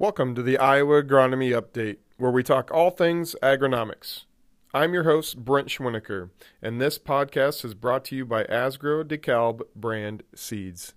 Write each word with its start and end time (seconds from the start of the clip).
Welcome 0.00 0.36
to 0.36 0.44
the 0.44 0.58
Iowa 0.58 1.02
Agronomy 1.02 1.50
Update, 1.50 1.96
where 2.18 2.30
we 2.30 2.44
talk 2.44 2.70
all 2.70 2.92
things 2.92 3.34
agronomics. 3.42 4.26
I'm 4.72 4.94
your 4.94 5.02
host, 5.02 5.44
Brent 5.44 5.70
Schwinnaker, 5.70 6.30
and 6.62 6.80
this 6.80 7.00
podcast 7.00 7.64
is 7.64 7.74
brought 7.74 8.04
to 8.04 8.14
you 8.14 8.24
by 8.24 8.44
Asgrow 8.44 9.02
DeKalb 9.02 9.62
brand 9.74 10.22
seeds. 10.36 10.94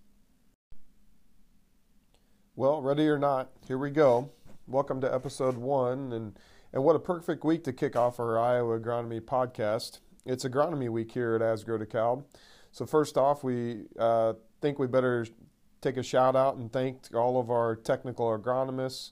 Well, 2.55 2.83
ready 2.83 3.07
or 3.07 3.17
not, 3.17 3.49
here 3.67 3.79
we 3.79 3.89
go. 3.89 4.29
Welcome 4.67 5.01
to 5.01 5.11
episode 5.11 5.57
one, 5.57 6.13
and, 6.13 6.37
and 6.71 6.83
what 6.83 6.95
a 6.95 6.99
perfect 6.99 7.43
week 7.43 7.63
to 7.63 7.73
kick 7.73 7.95
off 7.95 8.19
our 8.19 8.37
Iowa 8.37 8.79
Agronomy 8.79 9.19
podcast. 9.19 9.97
It's 10.27 10.45
Agronomy 10.45 10.89
Week 10.89 11.11
here 11.11 11.33
at 11.33 11.41
Asgrow 11.41 11.83
DeKalb. 11.83 12.25
So, 12.71 12.85
first 12.85 13.17
off, 13.17 13.43
we 13.43 13.85
uh, 13.97 14.33
think 14.61 14.77
we 14.77 14.85
better 14.85 15.25
take 15.81 15.97
a 15.97 16.03
shout 16.03 16.35
out 16.35 16.55
and 16.55 16.71
thank 16.71 17.13
all 17.13 17.39
of 17.39 17.49
our 17.49 17.75
technical 17.75 18.27
agronomists, 18.37 19.11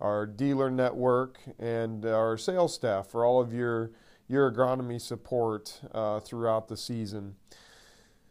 our 0.00 0.26
dealer 0.26 0.70
network, 0.70 1.38
and 1.58 2.06
our 2.06 2.36
sales 2.38 2.74
staff 2.74 3.08
for 3.08 3.24
all 3.24 3.40
of 3.40 3.52
your 3.52 3.90
your 4.26 4.50
agronomy 4.50 4.98
support 4.98 5.82
uh, 5.92 6.18
throughout 6.20 6.68
the 6.68 6.76
season. 6.76 7.34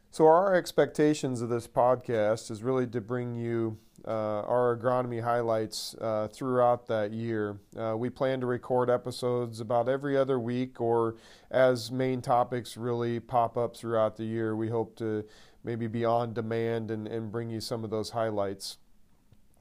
So 0.10 0.28
our 0.28 0.56
expectations 0.56 1.42
of 1.42 1.50
this 1.50 1.68
podcast 1.68 2.50
is 2.50 2.64
really 2.64 2.88
to 2.88 3.02
bring 3.02 3.36
you 3.36 3.78
uh, 4.06 4.42
our 4.42 4.78
agronomy 4.78 5.24
highlights 5.24 5.96
uh, 6.02 6.28
throughout 6.32 6.88
that 6.88 7.12
year. 7.12 7.58
Uh, 7.78 7.96
we 7.98 8.10
plan 8.10 8.40
to 8.42 8.46
record 8.46 8.90
episodes 8.90 9.60
about 9.60 9.88
every 9.88 10.18
other 10.18 10.40
week, 10.40 10.82
or 10.82 11.16
as 11.50 11.92
main 11.92 12.22
topics 12.22 12.76
really 12.76 13.20
pop 13.20 13.58
up 13.58 13.76
throughout 13.76 14.18
the 14.18 14.26
year. 14.26 14.56
We 14.56 14.70
hope 14.70 14.96
to 14.98 15.26
maybe 15.64 15.88
be 15.88 16.06
on 16.06 16.34
demand 16.34 16.92
and, 16.92 17.08
and 17.08 17.32
bring 17.32 17.50
you 17.50 17.62
some 17.62 17.84
of 17.84 17.90
those 17.90 18.12
highlights. 18.12 18.78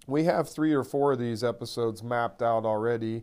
We 0.06 0.24
have 0.24 0.48
three 0.48 0.72
or 0.72 0.82
four 0.82 1.12
of 1.12 1.18
these 1.18 1.44
episodes 1.44 2.02
mapped 2.02 2.42
out 2.42 2.64
already, 2.64 3.22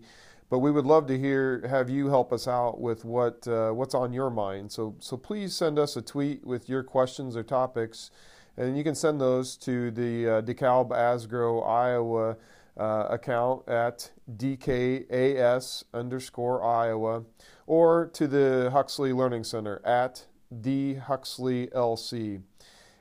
but 0.49 0.59
we 0.59 0.71
would 0.71 0.85
love 0.85 1.07
to 1.07 1.19
hear 1.19 1.67
have 1.67 1.89
you 1.89 2.07
help 2.07 2.31
us 2.31 2.47
out 2.47 2.79
with 2.79 3.03
what 3.03 3.47
uh, 3.47 3.71
what's 3.71 3.93
on 3.93 4.13
your 4.13 4.29
mind. 4.29 4.71
So 4.71 4.95
so 4.99 5.17
please 5.17 5.53
send 5.53 5.77
us 5.77 5.97
a 5.97 6.01
tweet 6.01 6.45
with 6.45 6.69
your 6.69 6.83
questions 6.83 7.35
or 7.35 7.43
topics, 7.43 8.11
and 8.55 8.77
you 8.77 8.83
can 8.83 8.95
send 8.95 9.19
those 9.19 9.57
to 9.57 9.91
the 9.91 10.27
uh, 10.27 10.41
DeKalb 10.41 10.89
Asgrow 10.89 11.67
Iowa. 11.67 12.37
Uh, 12.77 13.07
account 13.09 13.67
at 13.67 14.09
DKAS 14.37 15.83
underscore 15.93 16.63
Iowa 16.63 17.25
or 17.67 18.09
to 18.13 18.25
the 18.25 18.69
Huxley 18.71 19.11
Learning 19.11 19.43
Center 19.43 19.81
at 19.85 20.27
D 20.61 20.93
Huxley 20.93 21.67
LC 21.75 22.41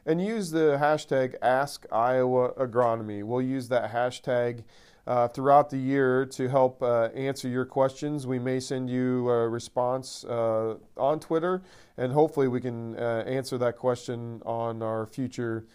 and 0.08 0.24
use 0.24 0.50
the 0.50 0.78
hashtag 0.80 1.34
Ask 1.42 1.84
Iowa 1.92 2.52
Agronomy. 2.54 3.22
We'll 3.22 3.42
use 3.42 3.68
that 3.68 3.92
hashtag 3.92 4.64
uh, 5.06 5.28
throughout 5.28 5.68
the 5.68 5.76
year 5.76 6.24
to 6.24 6.48
help 6.48 6.82
uh, 6.82 7.10
answer 7.14 7.46
your 7.46 7.66
questions. 7.66 8.26
We 8.26 8.38
may 8.38 8.58
send 8.58 8.88
you 8.88 9.28
a 9.28 9.46
response 9.46 10.24
uh, 10.24 10.76
on 10.96 11.20
Twitter, 11.20 11.60
and 11.98 12.10
hopefully, 12.10 12.48
we 12.48 12.58
can 12.58 12.96
uh, 12.98 13.24
answer 13.26 13.58
that 13.58 13.76
question 13.76 14.40
on 14.46 14.82
our 14.82 15.04
future 15.04 15.66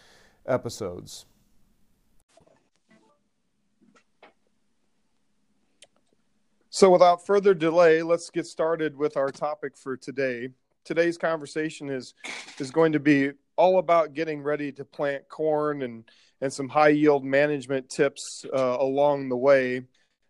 episodes. 0.47 1.27
So, 6.71 6.89
without 6.89 7.23
further 7.23 7.53
delay, 7.53 8.01
let's 8.01 8.31
get 8.31 8.47
started 8.47 8.97
with 8.97 9.15
our 9.15 9.29
topic 9.29 9.77
for 9.77 9.95
today. 9.95 10.49
Today's 10.83 11.19
conversation 11.19 11.91
is 11.91 12.15
is 12.57 12.71
going 12.71 12.91
to 12.93 12.99
be 12.99 13.31
all 13.55 13.79
about 13.79 14.13
getting 14.13 14.41
ready 14.41 14.71
to 14.71 14.85
plant 14.85 15.27
corn 15.29 15.81
and 15.83 16.03
and 16.41 16.51
some 16.51 16.67
high 16.67 16.89
yield 16.89 17.23
management 17.23 17.89
tips 17.89 18.45
uh, 18.53 18.75
along 18.79 19.29
the 19.29 19.37
way, 19.37 19.81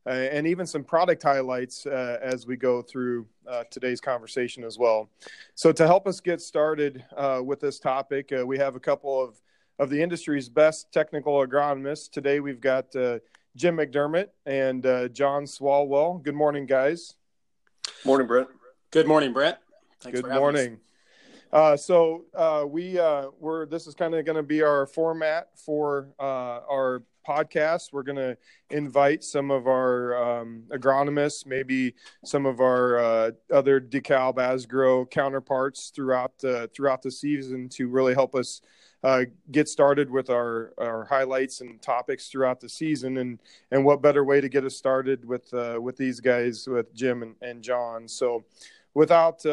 uh, 0.06 0.10
and 0.10 0.46
even 0.46 0.66
some 0.68 0.84
product 0.84 1.24
highlights 1.24 1.88
uh, 1.88 2.20
as 2.22 2.46
we 2.46 2.56
go 2.56 2.84
through 2.84 3.26
uh, 3.48 3.64
today's 3.72 4.00
conversation 4.00 4.64
as 4.64 4.78
well. 4.78 5.10
So 5.56 5.72
to 5.72 5.88
help 5.88 6.06
us 6.06 6.20
get 6.20 6.40
started 6.40 7.04
uh, 7.18 7.42
with 7.44 7.60
this 7.60 7.80
topic, 7.80 8.32
uh, 8.32 8.46
we 8.46 8.60
have 8.60 8.76
a 8.76 8.80
couple 8.80 9.22
of 9.22 9.42
of 9.80 9.90
the 9.90 10.02
industry's 10.02 10.50
best 10.50 10.92
technical 10.92 11.34
agronomists. 11.46 12.12
Today 12.12 12.40
we've 12.40 12.62
got 12.62 12.92
Jim 12.92 13.78
McDermott 13.78 14.28
and 14.46 14.84
John 15.14 15.46
Swalwell. 15.46 16.22
Good 16.22 16.36
morning, 16.36 16.68
guys. 16.68 17.16
Morning, 18.06 18.28
Brent. 18.28 18.50
Good 18.92 19.08
morning, 19.08 19.34
Brent. 19.34 19.58
Thanks 20.02 20.22
Good 20.22 20.32
morning. 20.32 20.78
Uh, 21.54 21.78
so 21.78 22.26
uh, 22.34 22.66
we 22.68 22.98
uh, 22.98 23.28
we're 23.40 23.68
this 23.68 23.86
is 23.86 23.94
kind 23.94 24.16
of 24.16 24.26
going 24.26 24.36
to 24.36 24.42
be 24.42 24.64
our 24.64 24.88
format 24.88 25.50
for 25.56 26.10
uh, 26.20 26.62
our 26.68 27.04
podcast. 27.28 27.94
We're 27.94 28.02
going 28.02 28.16
to 28.16 28.36
invite 28.72 29.24
some 29.24 29.52
of 29.52 29.68
our 29.68 30.42
um, 30.42 30.64
agronomists, 30.72 31.46
maybe 31.46 31.94
some 32.26 32.48
of 32.48 32.60
our 32.60 32.98
uh, 32.98 33.32
other 33.54 33.80
DeKalb 33.80 34.38
Asgrow 34.38 35.10
counterparts 35.12 35.92
throughout 35.96 36.40
the 36.40 36.72
throughout 36.76 37.04
the 37.04 37.12
season 37.12 37.70
to 37.70 37.88
really 37.88 38.16
help 38.16 38.34
us 38.34 38.62
get 39.52 39.68
started 39.68 40.10
with 40.10 40.30
our, 40.30 40.74
our 40.78 41.04
highlights 41.04 41.60
and 41.60 41.82
topics 41.82 42.30
throughout 42.30 42.62
the 42.62 42.70
season. 42.70 43.18
And 43.18 43.40
and 43.70 43.86
what 43.86 44.02
better 44.02 44.24
way 44.24 44.42
to 44.42 44.50
get 44.50 44.66
us 44.66 44.76
started 44.76 45.24
with 45.24 45.54
with 45.54 45.98
these 45.98 46.20
guys, 46.20 46.68
with 46.68 46.96
Jim 46.96 47.22
and, 47.22 47.36
and 47.44 47.62
John. 47.62 48.08
So 48.08 48.44
without 48.96 49.46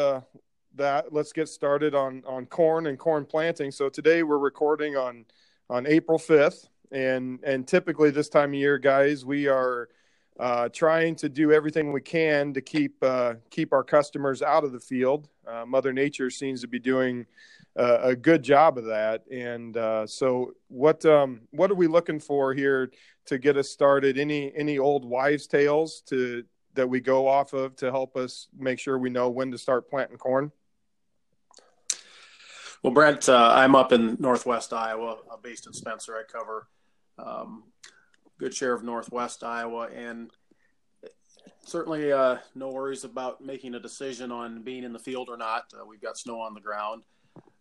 that, 0.76 1.12
let's 1.12 1.32
get 1.32 1.48
started 1.48 1.94
on 1.94 2.22
on 2.26 2.46
corn 2.46 2.86
and 2.86 2.98
corn 2.98 3.24
planting. 3.24 3.70
So 3.70 3.88
today 3.88 4.22
we're 4.22 4.38
recording 4.38 4.96
on 4.96 5.24
on 5.68 5.86
April 5.86 6.18
5th, 6.18 6.68
and 6.92 7.40
and 7.42 7.66
typically 7.66 8.10
this 8.10 8.28
time 8.28 8.50
of 8.50 8.54
year, 8.54 8.78
guys, 8.78 9.24
we 9.24 9.46
are 9.48 9.88
uh, 10.38 10.68
trying 10.70 11.14
to 11.16 11.28
do 11.28 11.52
everything 11.52 11.92
we 11.92 12.00
can 12.00 12.54
to 12.54 12.60
keep 12.60 13.02
uh, 13.02 13.34
keep 13.50 13.72
our 13.72 13.84
customers 13.84 14.42
out 14.42 14.64
of 14.64 14.72
the 14.72 14.80
field. 14.80 15.28
Uh, 15.46 15.64
Mother 15.66 15.92
Nature 15.92 16.30
seems 16.30 16.60
to 16.60 16.68
be 16.68 16.78
doing 16.78 17.26
a 17.76 18.14
good 18.14 18.42
job 18.42 18.76
of 18.76 18.84
that, 18.84 19.22
and 19.30 19.76
uh, 19.76 20.06
so 20.06 20.52
what 20.68 21.04
um, 21.06 21.40
what 21.50 21.70
are 21.70 21.76
we 21.76 21.86
looking 21.86 22.20
for 22.20 22.52
here 22.52 22.90
to 23.26 23.38
get 23.38 23.56
us 23.56 23.70
started? 23.70 24.18
Any 24.18 24.52
any 24.56 24.78
old 24.78 25.04
wives' 25.04 25.46
tales 25.46 26.02
to 26.06 26.44
that 26.74 26.88
we 26.88 27.00
go 27.00 27.26
off 27.26 27.52
of 27.52 27.76
to 27.76 27.90
help 27.90 28.16
us 28.16 28.48
make 28.58 28.78
sure 28.78 28.98
we 28.98 29.10
know 29.10 29.28
when 29.28 29.50
to 29.50 29.58
start 29.58 29.88
planting 29.90 30.18
corn? 30.18 30.52
Well, 32.82 32.94
Brent, 32.94 33.28
uh, 33.28 33.52
I'm 33.54 33.74
up 33.74 33.92
in 33.92 34.16
Northwest 34.18 34.72
Iowa, 34.72 35.18
uh, 35.30 35.36
based 35.42 35.66
in 35.66 35.74
Spencer. 35.74 36.16
I 36.16 36.22
cover 36.22 36.66
um, 37.18 37.64
good 38.38 38.54
share 38.54 38.72
of 38.72 38.82
Northwest 38.82 39.44
Iowa, 39.44 39.88
and 39.94 40.30
certainly 41.62 42.10
uh, 42.10 42.38
no 42.54 42.70
worries 42.70 43.04
about 43.04 43.42
making 43.42 43.74
a 43.74 43.80
decision 43.80 44.32
on 44.32 44.62
being 44.62 44.82
in 44.82 44.94
the 44.94 44.98
field 44.98 45.28
or 45.28 45.36
not. 45.36 45.64
Uh, 45.78 45.84
we've 45.84 46.00
got 46.00 46.16
snow 46.16 46.40
on 46.40 46.54
the 46.54 46.60
ground, 46.60 47.02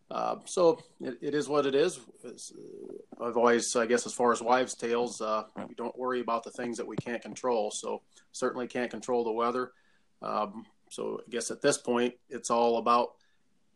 uh, 0.09 0.37
so 0.45 0.79
it, 1.01 1.17
it 1.21 1.35
is 1.35 1.49
what 1.49 1.65
it 1.65 1.75
is. 1.75 1.99
It's, 2.23 2.53
uh, 2.53 3.25
I've 3.25 3.35
always, 3.35 3.75
I 3.75 3.87
guess, 3.87 4.05
as 4.05 4.13
far 4.13 4.31
as 4.31 4.41
wives' 4.41 4.73
tales, 4.73 5.21
we 5.67 5.75
don't 5.75 5.99
worry 5.99 6.21
about 6.21 6.45
the 6.45 6.51
things 6.51 6.77
that 6.77 6.87
we 6.87 6.95
can't 6.95 7.21
control. 7.21 7.71
So 7.71 8.03
certainly 8.31 8.67
can't 8.67 8.89
control 8.89 9.25
the 9.25 9.33
weather. 9.33 9.73
Um, 10.21 10.65
so 10.89 11.19
I 11.27 11.29
guess 11.29 11.51
at 11.51 11.61
this 11.61 11.77
point, 11.77 12.13
it's 12.29 12.49
all 12.49 12.77
about 12.77 13.15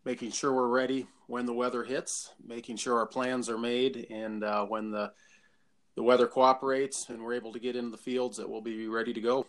making 0.05 0.31
sure 0.31 0.53
we're 0.53 0.67
ready 0.67 1.07
when 1.27 1.45
the 1.45 1.53
weather 1.53 1.83
hits, 1.83 2.31
making 2.45 2.77
sure 2.77 2.97
our 2.97 3.05
plans 3.05 3.49
are 3.49 3.57
made, 3.57 4.07
and 4.09 4.43
uh, 4.43 4.65
when 4.65 4.91
the 4.91 5.11
the 5.95 6.03
weather 6.03 6.25
cooperates 6.25 7.09
and 7.09 7.21
we're 7.21 7.35
able 7.35 7.53
to 7.53 7.59
get 7.59 7.75
into 7.75 7.91
the 7.91 7.97
fields, 7.97 8.37
that 8.37 8.49
we'll 8.49 8.61
be 8.61 8.87
ready 8.87 9.13
to 9.13 9.21
go. 9.21 9.45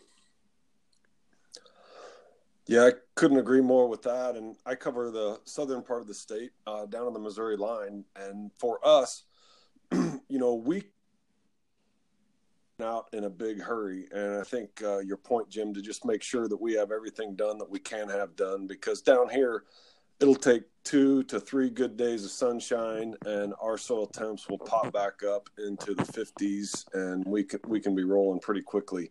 Yeah, 2.67 2.85
I 2.87 2.93
couldn't 3.15 3.39
agree 3.39 3.61
more 3.61 3.89
with 3.89 4.03
that. 4.03 4.37
And 4.37 4.57
I 4.65 4.75
cover 4.75 5.11
the 5.11 5.41
southern 5.45 5.83
part 5.83 6.03
of 6.03 6.07
the 6.07 6.15
state, 6.15 6.51
uh, 6.67 6.87
down 6.87 7.07
on 7.07 7.13
the 7.13 7.19
Missouri 7.19 7.57
line, 7.57 8.05
and 8.17 8.51
for 8.59 8.79
us, 8.87 9.25
you 9.93 10.23
know, 10.39 10.55
we 10.55 10.83
out 12.83 13.07
in 13.13 13.25
a 13.25 13.31
big 13.31 13.63
hurry. 13.63 14.07
And 14.13 14.41
I 14.41 14.43
think 14.43 14.83
uh, 14.83 14.99
your 14.99 15.17
point, 15.17 15.49
Jim, 15.49 15.73
to 15.75 15.81
just 15.81 16.05
make 16.05 16.23
sure 16.23 16.49
that 16.49 16.61
we 16.61 16.75
have 16.75 16.91
everything 16.91 17.37
done 17.37 17.57
that 17.59 17.71
we 17.71 17.79
can 17.79 18.09
have 18.09 18.35
done, 18.35 18.67
because 18.67 19.01
down 19.01 19.29
here 19.29 19.65
it'll 20.25 20.35
take 20.35 20.63
two 20.85 21.23
to 21.25 21.39
three 21.39 21.69
good 21.69 21.99
days 21.99 22.25
of 22.25 22.31
sunshine 22.31 23.15
and 23.27 23.53
our 23.61 23.77
soil 23.77 24.07
temps 24.07 24.49
will 24.49 24.59
pop 24.59 24.91
back 24.91 25.23
up 25.23 25.51
into 25.59 25.93
the 25.95 26.03
50s 26.03 26.87
and 26.95 27.23
we 27.27 27.45
can 27.45 27.61
we 27.67 27.79
can 27.79 27.95
be 27.95 28.05
rolling 28.05 28.41
pretty 28.41 28.63
quickly. 28.63 29.11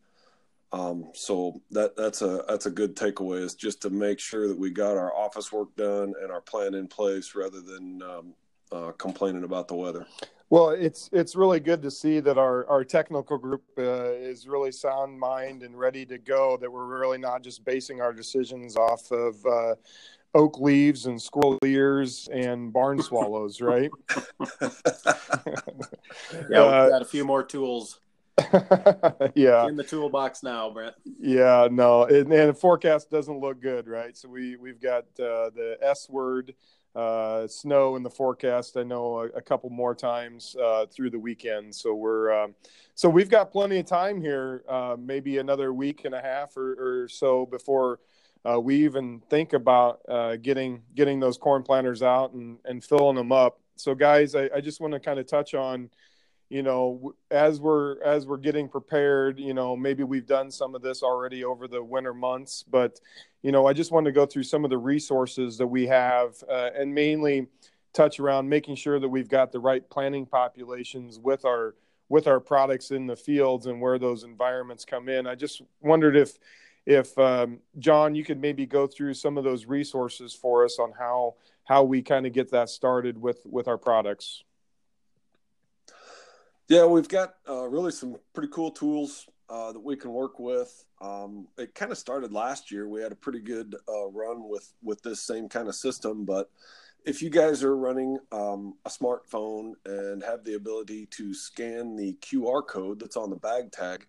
Um, 0.71 1.12
so 1.13 1.62
that 1.69 1.95
that's 1.95 2.24
a 2.24 2.44
that's 2.48 2.65
a 2.65 2.71
good 2.71 2.95
takeaway 2.95 3.44
is 3.44 3.54
just 3.54 3.80
to 3.83 3.92
make 3.92 4.19
sure 4.19 4.48
that 4.48 4.57
we 4.57 4.71
got 4.71 4.98
our 4.98 5.15
office 5.15 5.51
work 5.51 5.75
done 5.75 6.15
and 6.19 6.31
our 6.31 6.42
plan 6.42 6.74
in 6.74 6.88
place 6.88 7.36
rather 7.36 7.62
than 7.62 8.01
um, 8.01 8.33
uh, 8.71 8.92
complaining 8.94 9.44
about 9.44 9.68
the 9.68 9.75
weather. 9.75 10.07
Well 10.50 10.69
it's 10.71 11.12
it's 11.13 11.36
really 11.36 11.59
good 11.59 11.83
to 11.83 11.92
see 11.92 12.21
that 12.21 12.39
our 12.39 12.68
our 12.68 12.83
technical 12.83 13.38
group 13.38 13.63
uh, 13.77 14.13
is 14.13 14.48
really 14.48 14.71
sound 14.71 15.19
mind 15.19 15.62
and 15.62 15.77
ready 15.77 16.07
to 16.07 16.18
go 16.18 16.57
that 16.59 16.71
we're 16.71 16.88
really 16.88 17.19
not 17.19 17.44
just 17.44 17.63
basing 17.63 18.01
our 18.01 18.13
decisions 18.13 18.75
off 18.75 19.12
of 19.12 19.45
uh, 19.45 19.75
oak 20.33 20.59
leaves 20.59 21.06
and 21.06 21.21
squirrel 21.21 21.59
ears 21.63 22.30
and 22.31 22.71
barn 22.74 23.01
swallows, 23.01 23.62
right? 23.62 23.91
yeah, 24.62 24.77
we've 26.50 26.57
uh, 26.57 26.89
got 26.89 27.01
a 27.01 27.06
few 27.06 27.25
more 27.25 27.44
tools 27.44 28.00
yeah, 29.35 29.68
in 29.68 29.75
the 29.75 29.85
toolbox 29.88 30.41
now, 30.41 30.69
Brent. 30.69 30.95
Yeah, 31.19 31.68
no, 31.71 32.06
and, 32.06 32.31
and, 32.33 32.50
the 32.50 32.53
forecast 32.53 33.12
doesn't 33.12 33.39
look 33.39 33.62
good, 33.62 33.88
right? 33.88 34.18
So 34.18 34.27
we 34.27 34.56
we've 34.56 34.81
got 34.81 35.03
uh, 35.19 35.51
the 35.53 35.77
S 35.81 36.09
word, 36.09 36.56
uh, 36.95 37.47
snow 37.47 37.95
in 37.95 38.01
the 38.01 38.09
forecast. 38.09 38.75
I 38.75 38.83
know 38.83 39.19
a, 39.19 39.25
a 39.38 39.41
couple 39.41 39.69
more 39.69 39.94
times 39.94 40.56
uh, 40.62 40.88
through 40.88 41.12
the 41.12 41.19
weekend. 41.19 41.75
So 41.75 41.94
we're 41.94 42.33
um, 42.33 42.56
so 42.95 43.07
we've 43.07 43.30
got 43.30 43.51
plenty 43.51 43.80
of 43.80 43.85
time 43.85 44.19
here, 44.19 44.63
uh, 44.68 44.95
maybe 45.00 45.38
another 45.38 45.74
week 45.74 46.06
and 46.06 46.15
a 46.15 46.21
half 46.21 46.57
or, 46.57 47.03
or 47.03 47.07
so 47.07 47.45
before 47.45 48.00
uh, 48.50 48.60
we 48.60 48.84
even 48.84 49.22
think 49.30 49.54
about 49.54 50.01
uh, 50.07 50.36
getting 50.38 50.81
getting 50.95 51.19
those 51.19 51.38
corn 51.38 51.63
planters 51.63 52.04
out 52.04 52.34
and, 52.34 52.57
and 52.66 52.84
filling 52.84 53.16
them 53.16 53.31
up. 53.31 53.60
So 53.75 53.95
guys, 53.95 54.36
I, 54.36 54.50
I 54.56 54.62
just 54.62 54.81
want 54.81 54.94
to 54.94 55.00
kind 55.00 55.19
of 55.19 55.28
touch 55.28 55.54
on 55.54 55.90
you 56.54 56.62
know 56.62 57.16
as 57.31 57.60
we're 57.60 58.00
as 58.04 58.28
we're 58.28 58.38
getting 58.38 58.69
prepared 58.69 59.40
you 59.40 59.56
know 59.56 59.75
maybe 59.75 60.04
we've 60.04 60.28
done 60.28 60.51
some 60.51 60.75
of 60.75 60.84
this 60.84 61.01
already 61.01 61.44
over 61.44 61.68
the 61.68 61.84
winter 61.84 62.13
months 62.13 62.63
but 62.69 63.00
you 63.42 63.51
know 63.51 63.66
i 63.66 63.74
just 63.74 63.92
want 63.92 64.06
to 64.06 64.12
go 64.12 64.24
through 64.24 64.44
some 64.44 64.63
of 64.63 64.69
the 64.69 64.78
resources 64.78 65.57
that 65.57 65.66
we 65.66 65.88
have 65.88 66.36
uh, 66.48 66.69
and 66.75 66.94
mainly 66.94 67.48
touch 67.92 68.19
around 68.19 68.48
making 68.48 68.75
sure 68.75 69.00
that 69.00 69.10
we've 69.10 69.30
got 69.30 69.51
the 69.51 69.60
right 69.60 69.90
planting 69.90 70.28
populations 70.28 71.18
with 71.18 71.44
our 71.44 71.74
with 72.07 72.28
our 72.28 72.40
products 72.40 72.92
in 72.92 73.07
the 73.07 73.16
fields 73.16 73.66
and 73.66 73.81
where 73.81 73.98
those 73.98 74.24
environments 74.24 74.86
come 74.86 75.10
in 75.10 75.25
i 75.25 75.34
just 75.34 75.63
wondered 75.81 76.16
if 76.16 76.38
if 76.85 77.18
um, 77.18 77.59
john 77.80 78.13
you 78.15 78.24
could 78.24 78.39
maybe 78.39 78.65
go 78.65 78.88
through 78.88 79.13
some 79.13 79.38
of 79.38 79.44
those 79.44 79.65
resources 79.65 80.33
for 80.33 80.65
us 80.65 80.80
on 80.80 80.91
how 80.97 81.35
how 81.65 81.83
we 81.83 82.01
kind 82.01 82.25
of 82.25 82.33
get 82.33 82.51
that 82.51 82.69
started 82.69 83.18
with 83.21 83.39
with 83.45 83.68
our 83.68 83.77
products 83.77 84.44
yeah, 86.69 86.85
we've 86.85 87.09
got 87.09 87.35
uh, 87.47 87.68
really 87.68 87.91
some 87.91 88.15
pretty 88.33 88.50
cool 88.51 88.71
tools 88.71 89.27
uh, 89.50 89.74
that 89.74 89.80
we 89.80 89.95
can 89.95 90.12
work 90.12 90.39
with. 90.39 90.85
Um, 91.01 91.47
it 91.57 91.75
kind 91.75 91.91
of 91.91 91.97
started 91.97 92.31
last 92.31 92.71
year. 92.71 92.88
We 92.88 93.01
had 93.01 93.12
a 93.12 93.15
pretty 93.15 93.41
good 93.41 93.75
uh, 93.88 94.07
run 94.07 94.47
with 94.47 94.74
with 94.81 95.01
this 95.01 95.21
same 95.21 95.50
kind 95.50 95.68
of 95.68 95.75
system. 95.75 96.24
But 96.24 96.50
if 97.06 97.21
you 97.21 97.30
guys 97.30 97.63
are 97.63 97.75
running 97.75 98.18
um, 98.31 98.75
a 98.85 98.89
smartphone 98.89 99.74
and 99.85 100.24
have 100.24 100.45
the 100.45 100.53
ability 100.53 101.07
to 101.12 101.33
scan 101.33 101.97
the 101.97 102.13
QR 102.21 102.65
code 102.65 103.00
that's 103.00 103.18
on 103.18 103.30
the 103.30 103.35
bag 103.35 103.71
tag, 103.71 104.07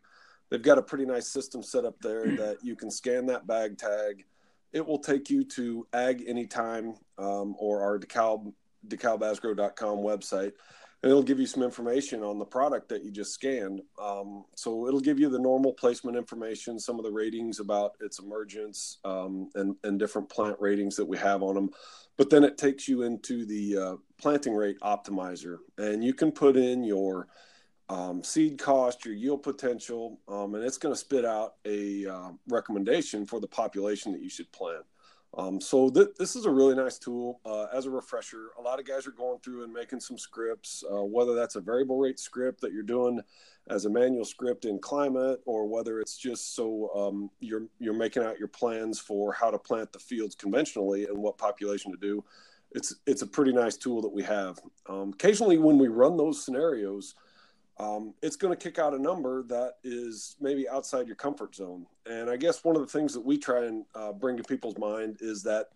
they've 0.55 0.63
got 0.63 0.79
a 0.79 0.83
pretty 0.83 1.05
nice 1.05 1.27
system 1.27 1.65
set 1.65 1.85
up 1.85 1.99
there 2.01 2.25
that 2.37 2.59
you 2.63 2.77
can 2.77 2.89
scan 2.89 3.27
that 3.27 3.45
bag 3.45 3.77
tag. 3.77 4.25
It 4.73 4.87
will 4.87 5.01
take 5.01 5.29
you 5.29 5.43
to 5.43 5.85
Ag 5.93 6.23
Anytime 6.29 6.95
um, 7.19 7.57
or 7.59 7.83
our 7.83 7.99
DeKalb, 7.99 8.53
DeKalbAsgrow.com 8.87 9.99
website 9.99 10.53
and 11.03 11.11
it'll 11.11 11.25
give 11.25 11.41
you 11.41 11.47
some 11.47 11.65
information 11.65 12.23
on 12.23 12.39
the 12.39 12.45
product 12.47 12.89
that 12.89 13.05
you 13.05 13.11
just 13.11 13.35
scanned. 13.35 13.83
Um, 14.01 14.45
so 14.55 14.87
it'll 14.87 15.01
give 15.01 15.19
you 15.19 15.29
the 15.29 15.41
normal 15.41 15.75
placement 15.75 16.17
information, 16.17 16.79
some 16.79 16.99
of 16.99 17.05
the 17.05 17.11
ratings 17.11 17.59
about 17.59 17.93
its 18.01 18.21
emergence, 18.21 19.01
um, 19.05 19.51
and, 19.55 19.75
and 19.83 19.99
different 19.99 20.31
plant 20.31 20.57
ratings 20.61 20.95
that 20.97 21.05
we 21.05 21.19
have 21.19 21.43
on 21.43 21.57
them. 21.57 21.71
But 22.17 22.31
then 22.31 22.45
it 22.45 22.57
takes 22.57 22.89
you 22.89 23.03
into 23.03 23.45
the 23.45 23.77
uh, 23.77 23.97
planting 24.19 24.55
rate 24.55 24.79
optimizer, 24.81 25.59
and 25.79 26.03
you 26.03 26.15
can 26.15 26.33
put 26.33 26.57
in 26.57 26.85
your 26.85 27.27
um, 27.89 28.23
seed 28.23 28.59
cost, 28.59 29.05
your 29.05 29.15
yield 29.15 29.43
potential, 29.43 30.19
um, 30.29 30.55
and 30.55 30.65
it's 30.65 30.79
going 30.79 30.95
to 30.95 30.99
spit 30.99 31.25
out 31.25 31.57
a 31.65 32.07
uh, 32.07 32.31
recommendation 32.49 33.27
for 33.27 33.41
the 33.41 33.47
population 33.47 34.13
that 34.13 34.23
you 34.23 34.31
should 34.31 34.51
plant. 34.53 34.85
Um, 35.37 35.61
so 35.61 35.91
th- 35.91 36.15
this 36.19 36.37
is 36.37 36.45
a 36.45 36.51
really 36.51 36.77
nice 36.77 36.99
tool 36.99 37.41
uh, 37.45 37.67
as 37.73 37.87
a 37.87 37.91
refresher. 37.91 38.51
A 38.59 38.63
lot 38.63 38.79
of 38.79 38.87
guys 38.87 39.07
are 39.07 39.13
going 39.13 39.41
through 39.41 39.65
and 39.65 39.73
making 39.73 40.01
some 40.01 40.17
scripts, 40.17 40.85
uh, 40.91 41.03
whether 41.03 41.35
that's 41.35 41.57
a 41.57 41.61
variable 41.61 41.99
rate 41.99 42.21
script 42.21 42.61
that 42.61 42.73
you're 42.73 42.83
doing 42.83 43.21
as 43.69 43.85
a 43.85 43.91
manual 43.91 44.25
script 44.25 44.65
in 44.65 44.79
climate, 44.79 45.41
or 45.45 45.67
whether 45.67 46.01
it's 46.01 46.17
just 46.17 46.55
so 46.55 46.91
um, 46.95 47.31
you're 47.41 47.67
you're 47.81 47.95
making 47.95 48.23
out 48.23 48.39
your 48.39 48.49
plans 48.49 49.01
for 49.01 49.33
how 49.33 49.51
to 49.51 49.59
plant 49.59 49.93
the 49.93 49.99
fields 49.99 50.35
conventionally 50.35 51.07
and 51.07 51.19
what 51.19 51.37
population 51.39 51.91
to 51.91 51.99
do. 51.99 52.23
It's 52.73 52.95
it's 53.07 53.23
a 53.23 53.27
pretty 53.27 53.53
nice 53.53 53.77
tool 53.77 54.03
that 54.03 54.13
we 54.13 54.23
have. 54.23 54.61
Um, 54.89 55.11
occasionally, 55.15 55.59
when 55.59 55.79
we 55.79 55.89
run 55.89 56.17
those 56.17 56.45
scenarios, 56.45 57.15
um, 57.79 58.15
it's 58.23 58.37
going 58.37 58.57
to 58.57 58.63
kick 58.63 58.79
out 58.79 58.95
a 58.95 58.99
number 58.99 59.43
that 59.45 59.75
is 59.83 60.37
maybe 60.41 60.69
outside 60.69 61.07
your 61.07 61.17
comfort 61.17 61.55
zone. 61.55 61.87
And 62.07 62.31
I 62.31 62.37
guess 62.37 62.63
one 62.63 62.77
of 62.77 62.83
the 62.83 62.99
things 62.99 63.13
that 63.15 63.25
we 63.25 63.37
try 63.37 63.65
and 63.65 63.85
uh, 63.95 64.13
bring 64.13 64.37
to 64.37 64.45
people's 64.45 64.79
mind 64.79 65.19
is 65.21 65.43
that 65.43 65.71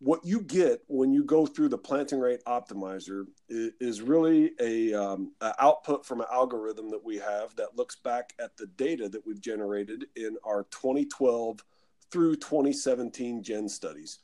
what 0.00 0.24
you 0.24 0.40
get 0.42 0.82
when 0.86 1.12
you 1.12 1.24
go 1.24 1.46
through 1.46 1.70
the 1.70 1.78
planting 1.78 2.20
rate 2.20 2.40
optimizer 2.46 3.26
is, 3.48 4.00
really 4.00 4.52
a, 4.60 4.94
um, 4.94 5.32
a, 5.40 5.52
output 5.58 6.06
from 6.06 6.20
an 6.20 6.26
algorithm 6.30 6.88
that 6.90 7.02
we 7.02 7.16
have 7.16 7.56
that 7.56 7.76
looks 7.76 7.96
back 7.96 8.32
at 8.38 8.56
the 8.56 8.66
data 8.66 9.08
that 9.08 9.26
we've 9.26 9.40
generated 9.40 10.06
in 10.14 10.36
our 10.44 10.64
2012 10.70 11.64
through 12.10 12.36
2017 12.36 13.42
gen 13.42 13.68
studies. 13.68 14.20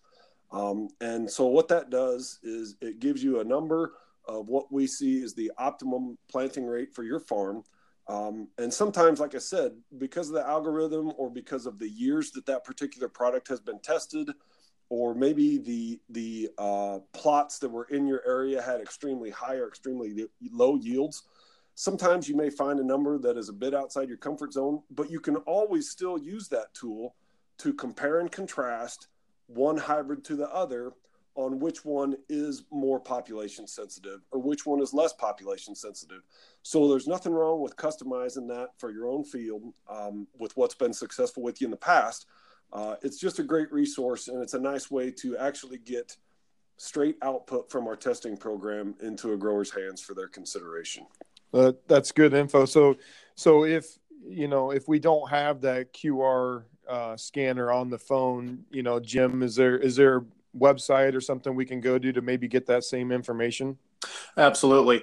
Um, 0.52 0.88
and 1.00 1.28
so 1.28 1.46
what 1.46 1.68
that 1.68 1.90
does 1.90 2.38
is 2.44 2.76
it 2.80 3.00
gives 3.00 3.24
you 3.24 3.40
a 3.40 3.44
number 3.44 3.94
of 4.26 4.48
what 4.48 4.72
we 4.72 4.86
see 4.86 5.22
is 5.22 5.34
the 5.34 5.52
optimum 5.58 6.18
planting 6.28 6.66
rate 6.66 6.94
for 6.94 7.02
your 7.02 7.20
farm. 7.20 7.62
Um, 8.06 8.48
and 8.58 8.72
sometimes, 8.72 9.20
like 9.20 9.34
I 9.34 9.38
said, 9.38 9.72
because 9.98 10.28
of 10.28 10.34
the 10.34 10.46
algorithm 10.46 11.12
or 11.16 11.30
because 11.30 11.66
of 11.66 11.78
the 11.78 11.88
years 11.88 12.30
that 12.32 12.46
that 12.46 12.64
particular 12.64 13.08
product 13.08 13.48
has 13.48 13.60
been 13.60 13.80
tested, 13.80 14.30
or 14.90 15.14
maybe 15.14 15.58
the 15.58 16.00
the 16.10 16.50
uh, 16.58 16.98
plots 17.12 17.58
that 17.60 17.70
were 17.70 17.86
in 17.86 18.06
your 18.06 18.22
area 18.26 18.60
had 18.60 18.80
extremely 18.80 19.30
high 19.30 19.56
or 19.56 19.68
extremely 19.68 20.26
low 20.52 20.76
yields. 20.76 21.22
Sometimes 21.76 22.28
you 22.28 22.36
may 22.36 22.50
find 22.50 22.78
a 22.78 22.84
number 22.84 23.18
that 23.18 23.36
is 23.36 23.48
a 23.48 23.52
bit 23.52 23.74
outside 23.74 24.08
your 24.08 24.18
comfort 24.18 24.52
zone, 24.52 24.82
but 24.90 25.10
you 25.10 25.18
can 25.18 25.36
always 25.38 25.90
still 25.90 26.18
use 26.18 26.48
that 26.48 26.72
tool 26.74 27.16
to 27.58 27.72
compare 27.72 28.20
and 28.20 28.30
contrast 28.30 29.08
one 29.46 29.76
hybrid 29.76 30.24
to 30.24 30.36
the 30.36 30.48
other 30.50 30.92
on 31.36 31.58
which 31.58 31.84
one 31.84 32.16
is 32.28 32.64
more 32.70 33.00
population 33.00 33.66
sensitive 33.66 34.20
or 34.30 34.40
which 34.40 34.66
one 34.66 34.80
is 34.80 34.94
less 34.94 35.12
population 35.12 35.74
sensitive. 35.74 36.22
So 36.62 36.88
there's 36.88 37.08
nothing 37.08 37.32
wrong 37.32 37.60
with 37.60 37.76
customizing 37.76 38.48
that 38.48 38.68
for 38.78 38.90
your 38.90 39.08
own 39.08 39.24
field 39.24 39.72
um, 39.88 40.26
with 40.38 40.56
what's 40.56 40.74
been 40.74 40.92
successful 40.92 41.42
with 41.42 41.60
you 41.60 41.66
in 41.66 41.70
the 41.72 41.76
past. 41.76 42.26
Uh, 42.72 42.96
it's 43.02 43.18
just 43.18 43.38
a 43.38 43.42
great 43.42 43.72
resource 43.72 44.28
and 44.28 44.42
it's 44.42 44.54
a 44.54 44.60
nice 44.60 44.90
way 44.90 45.10
to 45.10 45.36
actually 45.36 45.78
get 45.78 46.16
straight 46.76 47.16
output 47.22 47.70
from 47.70 47.86
our 47.86 47.96
testing 47.96 48.36
program 48.36 48.94
into 49.02 49.32
a 49.32 49.36
grower's 49.36 49.70
hands 49.70 50.00
for 50.00 50.14
their 50.14 50.28
consideration. 50.28 51.06
Uh, 51.52 51.72
that's 51.86 52.10
good 52.10 52.34
info. 52.34 52.64
So, 52.64 52.96
so 53.36 53.64
if 53.64 53.98
you 54.26 54.48
know 54.48 54.70
if 54.70 54.88
we 54.88 54.98
don't 54.98 55.28
have 55.30 55.60
that 55.60 55.92
QR 55.92 56.64
uh, 56.88 57.16
scanner 57.16 57.70
on 57.70 57.90
the 57.90 57.98
phone, 57.98 58.64
you 58.70 58.82
know, 58.82 58.98
Jim, 58.98 59.42
is 59.42 59.54
there 59.54 59.78
is 59.78 59.94
there 59.94 60.24
website 60.58 61.14
or 61.14 61.20
something 61.20 61.54
we 61.54 61.64
can 61.64 61.80
go 61.80 61.98
to 61.98 62.12
to 62.12 62.20
maybe 62.20 62.48
get 62.48 62.66
that 62.66 62.84
same 62.84 63.12
information? 63.12 63.78
Absolutely. 64.36 65.02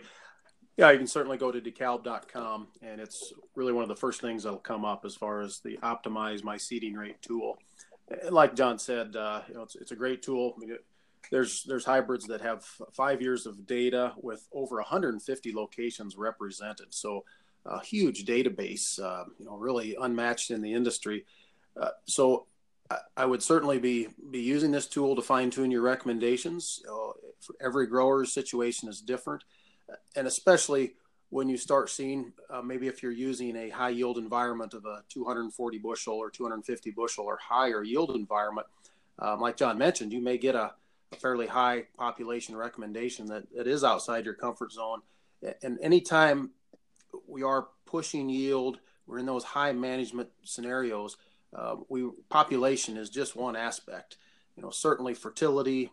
Yeah, 0.77 0.91
you 0.91 0.97
can 0.97 1.07
certainly 1.07 1.37
go 1.37 1.51
to 1.51 1.59
dekalb.com, 1.61 2.67
and 2.81 3.01
it's 3.01 3.33
really 3.55 3.73
one 3.73 3.83
of 3.83 3.89
the 3.89 3.95
first 3.95 4.21
things 4.21 4.43
that'll 4.43 4.59
come 4.59 4.85
up 4.85 5.05
as 5.05 5.15
far 5.15 5.41
as 5.41 5.59
the 5.59 5.77
optimize 5.83 6.43
my 6.43 6.57
seeding 6.57 6.93
rate 6.93 7.21
tool. 7.21 7.57
Like 8.29 8.55
John 8.55 8.79
said, 8.79 9.15
uh, 9.15 9.41
you 9.47 9.53
know, 9.53 9.63
it's, 9.63 9.75
it's 9.75 9.91
a 9.91 9.95
great 9.95 10.21
tool. 10.21 10.53
I 10.55 10.59
mean, 10.59 10.71
it, 10.71 10.85
there's 11.29 11.63
there's 11.63 11.85
hybrids 11.85 12.25
that 12.27 12.41
have 12.41 12.63
five 12.93 13.21
years 13.21 13.45
of 13.45 13.67
data 13.67 14.13
with 14.17 14.47
over 14.53 14.77
150 14.77 15.53
locations 15.53 16.17
represented, 16.17 16.87
so 16.89 17.25
a 17.65 17.83
huge 17.83 18.25
database, 18.25 18.99
uh, 18.99 19.25
you 19.37 19.45
know, 19.45 19.55
really 19.55 19.95
unmatched 19.99 20.51
in 20.51 20.61
the 20.61 20.73
industry. 20.73 21.25
Uh, 21.79 21.89
so 22.05 22.47
I 23.15 23.25
would 23.25 23.43
certainly 23.43 23.79
be 23.79 24.07
be 24.29 24.39
using 24.39 24.71
this 24.71 24.87
tool 24.87 25.15
to 25.15 25.21
fine 25.21 25.49
tune 25.51 25.71
your 25.71 25.81
recommendations. 25.81 26.81
Uh, 26.89 27.11
every 27.59 27.87
grower's 27.87 28.33
situation 28.33 28.89
is 28.89 29.01
different, 29.01 29.43
and 30.15 30.27
especially 30.27 30.95
when 31.29 31.47
you 31.47 31.57
start 31.57 31.89
seeing 31.89 32.33
uh, 32.49 32.61
maybe 32.61 32.87
if 32.87 33.01
you're 33.01 33.11
using 33.11 33.55
a 33.55 33.69
high 33.69 33.89
yield 33.89 34.17
environment 34.17 34.73
of 34.73 34.85
a 34.85 35.01
240 35.07 35.77
bushel 35.77 36.15
or 36.15 36.29
250 36.29 36.91
bushel 36.91 37.25
or 37.25 37.37
higher 37.41 37.83
yield 37.83 38.11
environment, 38.15 38.67
um, 39.19 39.39
like 39.39 39.55
John 39.55 39.77
mentioned, 39.77 40.11
you 40.11 40.21
may 40.21 40.37
get 40.37 40.55
a, 40.55 40.73
a 41.13 41.15
fairly 41.15 41.47
high 41.47 41.85
population 41.97 42.55
recommendation 42.55 43.27
that, 43.27 43.43
that 43.55 43.65
is 43.65 43.83
outside 43.83 44.25
your 44.25 44.33
comfort 44.33 44.73
zone. 44.73 45.01
And 45.63 45.79
anytime 45.81 46.51
we 47.27 47.43
are 47.43 47.67
pushing 47.85 48.29
yield, 48.29 48.79
we're 49.07 49.19
in 49.19 49.25
those 49.25 49.45
high 49.45 49.71
management 49.71 50.29
scenarios 50.43 51.15
uh, 51.55 51.75
we 51.89 52.09
population 52.29 52.97
is 52.97 53.09
just 53.09 53.35
one 53.35 53.55
aspect. 53.55 54.17
You 54.55 54.63
know, 54.63 54.69
certainly 54.69 55.13
fertility, 55.13 55.91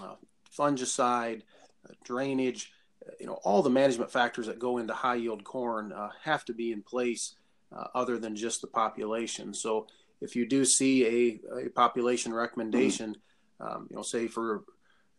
uh, 0.00 0.14
fungicide, 0.56 1.42
uh, 1.88 1.94
drainage, 2.04 2.72
uh, 3.06 3.12
you 3.20 3.26
know, 3.26 3.38
all 3.44 3.62
the 3.62 3.70
management 3.70 4.10
factors 4.10 4.46
that 4.46 4.58
go 4.58 4.78
into 4.78 4.94
high 4.94 5.16
yield 5.16 5.44
corn 5.44 5.92
uh, 5.92 6.10
have 6.22 6.44
to 6.46 6.52
be 6.52 6.72
in 6.72 6.82
place 6.82 7.34
uh, 7.76 7.86
other 7.94 8.18
than 8.18 8.36
just 8.36 8.60
the 8.60 8.66
population. 8.66 9.54
So 9.54 9.86
if 10.20 10.34
you 10.34 10.46
do 10.46 10.64
see 10.64 11.40
a, 11.54 11.66
a 11.66 11.68
population 11.70 12.32
recommendation, 12.32 13.16
um, 13.60 13.86
you 13.90 13.96
know, 13.96 14.02
say 14.02 14.26
for 14.26 14.64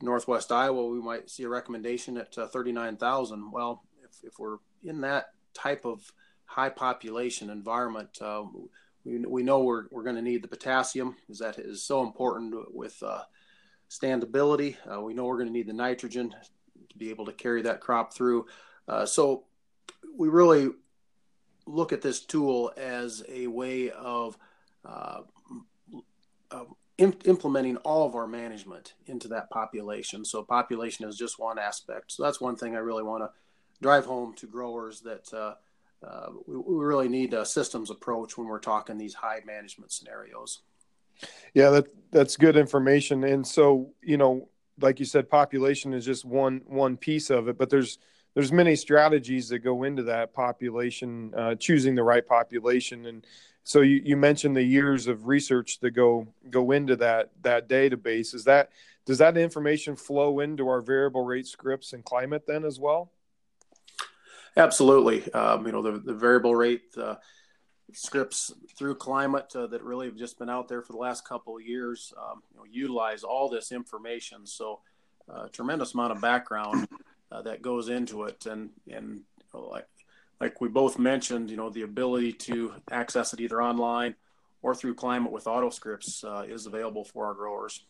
Northwest 0.01 0.51
Iowa, 0.51 0.87
we 0.87 0.99
might 0.99 1.29
see 1.29 1.43
a 1.43 1.49
recommendation 1.49 2.17
at 2.17 2.33
39,000. 2.33 3.51
Well, 3.51 3.83
if, 4.03 4.23
if 4.23 4.39
we're 4.39 4.57
in 4.83 5.01
that 5.01 5.31
type 5.53 5.85
of 5.85 6.11
high 6.45 6.69
population 6.69 7.49
environment, 7.49 8.19
we, 9.17 9.43
know 9.43 9.63
we're, 9.63 9.85
we're 9.91 10.03
going 10.03 10.15
to 10.15 10.21
need 10.21 10.41
the 10.41 10.47
potassium 10.47 11.15
because 11.21 11.39
that 11.39 11.57
is 11.57 11.83
so 11.83 12.03
important 12.03 12.53
with 12.73 13.01
uh, 13.03 13.21
standability. 13.89 14.75
Uh, 14.91 15.01
we 15.01 15.13
know 15.13 15.25
we're 15.25 15.37
going 15.37 15.47
to 15.47 15.53
need 15.53 15.67
the 15.67 15.73
nitrogen 15.73 16.33
to 16.89 16.97
be 16.97 17.09
able 17.09 17.25
to 17.25 17.33
carry 17.33 17.61
that 17.63 17.81
crop 17.81 18.13
through. 18.13 18.45
Uh, 18.87 19.05
so 19.05 19.45
we 20.17 20.27
really 20.27 20.69
look 21.65 21.93
at 21.93 22.01
this 22.01 22.21
tool 22.21 22.71
as 22.77 23.23
a 23.29 23.47
way 23.47 23.91
of 23.91 24.37
uh, 24.85 25.21
implementing 26.97 27.77
all 27.77 28.05
of 28.05 28.15
our 28.15 28.27
management 28.27 28.93
into 29.05 29.27
that 29.29 29.49
population. 29.49 30.25
So 30.25 30.43
population 30.43 31.07
is 31.07 31.17
just 31.17 31.39
one 31.39 31.59
aspect. 31.59 32.11
So 32.11 32.23
that's 32.23 32.41
one 32.41 32.55
thing 32.55 32.75
I 32.75 32.79
really 32.79 33.03
want 33.03 33.23
to 33.23 33.29
drive 33.81 34.05
home 34.05 34.33
to 34.35 34.47
growers 34.47 35.01
that 35.01 35.57
uh, 36.05 36.27
we, 36.47 36.57
we, 36.57 36.85
really 36.85 37.09
need 37.09 37.33
a 37.33 37.45
systems 37.45 37.89
approach 37.89 38.37
when 38.37 38.47
we're 38.47 38.59
talking 38.59 38.97
these 38.97 39.13
high 39.13 39.41
management 39.45 39.91
scenarios. 39.91 40.61
Yeah, 41.53 41.69
that 41.71 41.87
that's 42.11 42.37
good 42.37 42.55
information. 42.55 43.23
And 43.25 43.45
so, 43.45 43.91
you 44.01 44.17
know, 44.17 44.47
like 44.79 44.99
you 44.99 45.05
said, 45.05 45.29
population 45.29 45.93
is 45.93 46.05
just 46.05 46.23
one 46.23 46.61
one 46.65 46.95
piece 46.95 47.29
of 47.29 47.49
it, 47.49 47.57
but 47.57 47.69
there's 47.69 47.97
there's 48.33 48.51
many 48.51 48.75
strategies 48.75 49.49
that 49.49 49.59
go 49.59 49.83
into 49.83 50.03
that 50.03 50.33
population, 50.33 51.33
uh, 51.35 51.55
choosing 51.55 51.95
the 51.95 52.03
right 52.03 52.25
population. 52.25 53.07
And 53.07 53.25
so 53.63 53.81
you, 53.81 54.01
you 54.03 54.15
mentioned 54.15 54.55
the 54.55 54.63
years 54.63 55.07
of 55.07 55.27
research 55.27 55.79
that 55.79 55.91
go 55.91 56.27
go 56.49 56.71
into 56.71 56.95
that 56.97 57.31
that 57.41 57.67
database. 57.67 58.33
Is 58.33 58.45
that 58.45 58.69
does 59.05 59.17
that 59.17 59.37
information 59.37 59.95
flow 59.95 60.39
into 60.39 60.69
our 60.69 60.81
variable 60.81 61.25
rate 61.25 61.47
scripts 61.47 61.93
and 61.93 62.05
climate 62.05 62.45
then 62.47 62.63
as 62.63 62.79
well? 62.79 63.11
Absolutely. 64.57 65.31
Um, 65.33 65.65
you 65.65 65.71
know, 65.71 65.81
the, 65.81 65.99
the 65.99 66.13
variable 66.13 66.55
rate 66.55 66.83
uh, 66.97 67.15
scripts 67.93 68.53
through 68.77 68.95
climate 68.95 69.51
uh, 69.55 69.67
that 69.67 69.83
really 69.83 70.07
have 70.07 70.15
just 70.15 70.37
been 70.37 70.49
out 70.49 70.67
there 70.67 70.81
for 70.81 70.93
the 70.93 70.99
last 70.99 71.27
couple 71.27 71.57
of 71.57 71.63
years 71.63 72.13
um, 72.17 72.41
you 72.51 72.59
know, 72.59 72.65
utilize 72.69 73.23
all 73.23 73.49
this 73.49 73.71
information. 73.71 74.45
So, 74.45 74.81
uh, 75.31 75.45
a 75.45 75.49
tremendous 75.49 75.93
amount 75.93 76.11
of 76.11 76.21
background 76.21 76.87
uh, 77.31 77.41
that 77.43 77.61
goes 77.61 77.89
into 77.89 78.23
it. 78.23 78.45
And, 78.45 78.69
and 78.91 79.21
you 79.37 79.45
know, 79.53 79.67
like, 79.67 79.87
like 80.41 80.61
we 80.61 80.69
both 80.69 80.97
mentioned, 80.97 81.49
you 81.49 81.57
know, 81.57 81.69
the 81.69 81.83
ability 81.83 82.33
to 82.33 82.73
access 82.91 83.33
it 83.33 83.39
either 83.39 83.61
online 83.61 84.15
or 84.61 84.73
through 84.73 84.95
climate 84.95 85.31
with 85.31 85.47
auto 85.47 85.69
scripts 85.69 86.23
uh, 86.23 86.45
is 86.47 86.65
available 86.65 87.03
for 87.03 87.25
our 87.25 87.33
growers. 87.33 87.85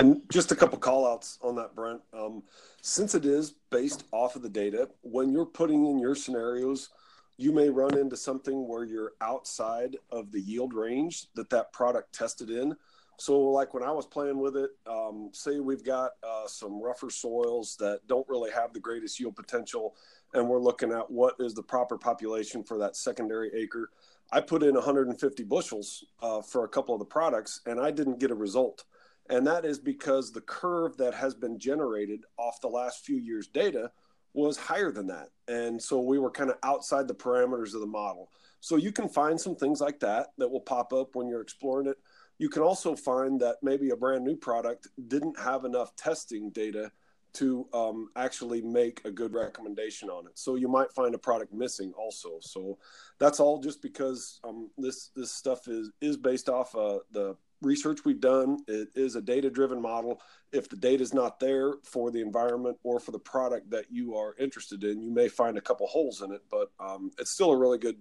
And 0.00 0.22
just 0.32 0.50
a 0.50 0.56
couple 0.56 0.78
call 0.78 1.06
outs 1.06 1.38
on 1.42 1.56
that, 1.56 1.74
Brent. 1.74 2.00
Um, 2.14 2.42
since 2.80 3.14
it 3.14 3.26
is 3.26 3.52
based 3.70 4.04
off 4.12 4.34
of 4.34 4.40
the 4.40 4.48
data, 4.48 4.88
when 5.02 5.30
you're 5.30 5.44
putting 5.44 5.84
in 5.84 5.98
your 5.98 6.14
scenarios, 6.14 6.88
you 7.36 7.52
may 7.52 7.68
run 7.68 7.98
into 7.98 8.16
something 8.16 8.66
where 8.66 8.84
you're 8.84 9.12
outside 9.20 9.98
of 10.10 10.32
the 10.32 10.40
yield 10.40 10.72
range 10.72 11.26
that 11.34 11.50
that 11.50 11.74
product 11.74 12.14
tested 12.14 12.48
in. 12.48 12.74
So, 13.18 13.38
like 13.38 13.74
when 13.74 13.82
I 13.82 13.90
was 13.90 14.06
playing 14.06 14.38
with 14.38 14.56
it, 14.56 14.70
um, 14.86 15.28
say 15.34 15.60
we've 15.60 15.84
got 15.84 16.12
uh, 16.26 16.46
some 16.46 16.82
rougher 16.82 17.10
soils 17.10 17.76
that 17.78 18.00
don't 18.06 18.26
really 18.26 18.52
have 18.52 18.72
the 18.72 18.80
greatest 18.80 19.20
yield 19.20 19.36
potential, 19.36 19.96
and 20.32 20.48
we're 20.48 20.62
looking 20.62 20.92
at 20.92 21.10
what 21.10 21.34
is 21.38 21.52
the 21.52 21.62
proper 21.62 21.98
population 21.98 22.64
for 22.64 22.78
that 22.78 22.96
secondary 22.96 23.50
acre. 23.54 23.90
I 24.32 24.40
put 24.40 24.62
in 24.62 24.72
150 24.72 25.42
bushels 25.44 26.06
uh, 26.22 26.40
for 26.40 26.64
a 26.64 26.68
couple 26.68 26.94
of 26.94 27.00
the 27.00 27.04
products, 27.04 27.60
and 27.66 27.78
I 27.78 27.90
didn't 27.90 28.18
get 28.18 28.30
a 28.30 28.34
result. 28.34 28.84
And 29.30 29.46
that 29.46 29.64
is 29.64 29.78
because 29.78 30.32
the 30.32 30.40
curve 30.40 30.96
that 30.96 31.14
has 31.14 31.34
been 31.34 31.58
generated 31.58 32.24
off 32.36 32.60
the 32.60 32.68
last 32.68 33.06
few 33.06 33.16
years' 33.16 33.46
data 33.46 33.90
was 34.34 34.56
higher 34.56 34.92
than 34.92 35.06
that. 35.06 35.28
And 35.48 35.80
so 35.80 36.00
we 36.00 36.18
were 36.18 36.30
kind 36.30 36.50
of 36.50 36.58
outside 36.64 37.08
the 37.08 37.14
parameters 37.14 37.74
of 37.74 37.80
the 37.80 37.86
model. 37.86 38.30
So 38.60 38.76
you 38.76 38.92
can 38.92 39.08
find 39.08 39.40
some 39.40 39.56
things 39.56 39.80
like 39.80 40.00
that 40.00 40.28
that 40.38 40.50
will 40.50 40.60
pop 40.60 40.92
up 40.92 41.14
when 41.14 41.28
you're 41.28 41.40
exploring 41.40 41.86
it. 41.86 41.96
You 42.38 42.48
can 42.48 42.62
also 42.62 42.96
find 42.96 43.40
that 43.40 43.56
maybe 43.62 43.90
a 43.90 43.96
brand 43.96 44.24
new 44.24 44.36
product 44.36 44.88
didn't 45.08 45.38
have 45.38 45.64
enough 45.64 45.94
testing 45.94 46.50
data 46.50 46.90
to 47.32 47.68
um, 47.72 48.10
actually 48.16 48.60
make 48.60 49.00
a 49.04 49.10
good 49.10 49.34
recommendation 49.34 50.08
on 50.10 50.26
it. 50.26 50.32
So 50.38 50.56
you 50.56 50.66
might 50.66 50.92
find 50.92 51.14
a 51.14 51.18
product 51.18 51.52
missing 51.52 51.92
also. 51.96 52.38
So 52.40 52.78
that's 53.18 53.38
all 53.38 53.60
just 53.60 53.82
because 53.82 54.40
um, 54.42 54.70
this 54.76 55.10
this 55.14 55.32
stuff 55.32 55.68
is 55.68 55.92
is 56.00 56.16
based 56.16 56.48
off 56.48 56.74
uh, 56.74 56.98
the 57.12 57.36
research 57.62 58.04
we've 58.04 58.20
done. 58.20 58.58
It 58.68 58.88
is 58.94 59.16
a 59.16 59.20
data 59.20 59.50
driven 59.50 59.80
model. 59.80 60.20
If 60.52 60.68
the 60.68 60.76
data 60.76 61.02
is 61.02 61.14
not 61.14 61.38
there 61.40 61.74
for 61.84 62.10
the 62.10 62.20
environment 62.20 62.78
or 62.82 63.00
for 63.00 63.12
the 63.12 63.18
product 63.18 63.70
that 63.70 63.86
you 63.90 64.16
are 64.16 64.34
interested 64.38 64.84
in, 64.84 65.02
you 65.02 65.10
may 65.10 65.28
find 65.28 65.58
a 65.58 65.60
couple 65.60 65.86
holes 65.86 66.22
in 66.22 66.32
it, 66.32 66.42
but 66.50 66.70
um, 66.80 67.10
it's 67.18 67.30
still 67.30 67.52
a 67.52 67.56
really 67.56 67.78
good, 67.78 67.98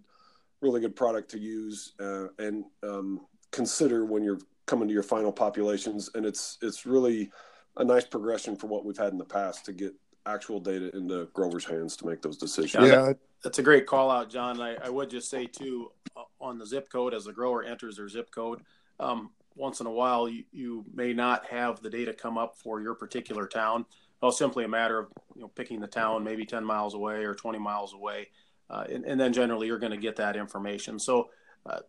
really 0.62 0.82
good 0.82 0.96
product 0.96 1.30
to 1.32 1.40
use 1.40 1.94
uh, 2.00 2.28
and 2.40 2.66
um, 2.84 3.22
consider 3.52 4.06
when 4.06 4.24
you're 4.24 4.40
coming 4.66 4.88
to 4.88 4.94
your 4.94 5.04
final 5.04 5.32
populations. 5.32 6.10
And 6.16 6.26
it's 6.26 6.58
it's 6.62 6.86
really 6.86 7.32
a 7.78 7.84
nice 7.84 8.06
progression 8.06 8.56
from 8.56 8.70
what 8.70 8.86
we've 8.86 8.98
had 8.98 9.12
in 9.12 9.18
the 9.18 9.26
past 9.26 9.66
to 9.66 9.74
get 9.74 9.94
actual 10.26 10.60
data 10.60 10.96
into 10.96 11.28
growers' 11.34 11.66
hands 11.66 11.96
to 11.98 12.06
make 12.06 12.22
those 12.22 12.38
decisions. 12.38 12.88
Yeah, 12.88 13.14
that's 13.44 13.60
a 13.60 13.64
great 13.64 13.86
call 13.86 14.12
out, 14.12 14.30
John. 14.30 14.62
I, 14.62 14.76
I 14.76 14.90
would 14.90 15.10
just 15.10 15.30
say 15.30 15.46
too 15.46 15.92
uh, 16.16 16.24
on 16.42 16.58
the 16.58 16.66
zip 16.66 16.90
code 16.92 17.14
as 17.14 17.26
the 17.26 17.34
grower 17.34 17.64
enters 17.64 17.98
their 17.98 18.10
zip 18.10 18.32
code. 18.32 18.62
Um, 19.00 19.32
once 19.60 19.82
in 19.82 19.86
a 19.86 19.92
while 19.92 20.28
you, 20.30 20.44
you 20.52 20.86
may 20.94 21.14
not 21.14 21.46
have 21.46 21.82
the 21.82 21.90
data 21.90 22.14
come 22.14 22.38
up 22.38 22.58
for 22.58 22.82
your 22.82 22.96
particular 22.96 23.46
town. 23.46 23.86
Well, 24.22 24.32
simply 24.32 24.64
a 24.64 24.68
matter 24.68 25.00
of 25.00 25.08
you 25.36 25.42
know 25.42 25.50
picking 25.50 25.80
the 25.80 25.88
town 25.88 26.24
maybe 26.24 26.46
10 26.46 26.64
miles 26.64 26.94
away 26.94 27.26
or 27.26 27.36
20 27.36 27.60
miles 27.60 27.94
away, 27.94 28.30
uh, 28.70 28.86
and, 28.90 29.06
and, 29.06 29.20
then 29.20 29.34
generally 29.34 29.68
you're 29.68 29.80
going 29.80 29.92
to 29.92 29.98
get 29.98 30.16
that 30.18 30.36
information. 30.36 30.98
So 30.98 31.30
uh, 31.66 31.80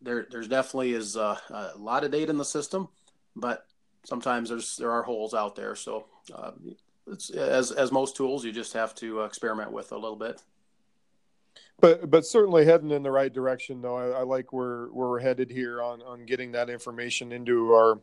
there 0.00 0.26
there's 0.30 0.48
definitely 0.48 0.92
is 0.92 1.16
uh, 1.16 1.38
a 1.50 1.78
lot 1.78 2.04
of 2.04 2.10
data 2.10 2.30
in 2.30 2.38
the 2.38 2.44
system, 2.44 2.88
but 3.34 3.66
sometimes 4.04 4.50
there's 4.50 4.76
there 4.76 4.90
are 4.90 5.02
holes 5.02 5.34
out 5.34 5.56
there. 5.56 5.74
So 5.74 6.06
uh, 6.34 6.52
as 7.36 7.72
as 7.72 7.92
most 7.92 8.16
tools, 8.16 8.44
you 8.44 8.52
just 8.52 8.72
have 8.74 8.94
to 8.96 9.22
experiment 9.22 9.72
with 9.72 9.92
a 9.92 9.96
little 9.96 10.16
bit 10.16 10.42
but 11.82 12.08
but 12.08 12.24
certainly 12.24 12.64
heading 12.64 12.92
in 12.92 13.02
the 13.02 13.10
right 13.10 13.32
direction 13.32 13.82
though. 13.82 13.96
I, 13.96 14.20
I, 14.20 14.22
like 14.22 14.52
where, 14.52 14.86
where 14.86 15.08
we're 15.08 15.20
headed 15.20 15.50
here 15.50 15.82
on 15.82 16.00
on 16.02 16.24
getting 16.24 16.52
that 16.52 16.70
information 16.70 17.32
into 17.32 17.72
our 17.72 18.00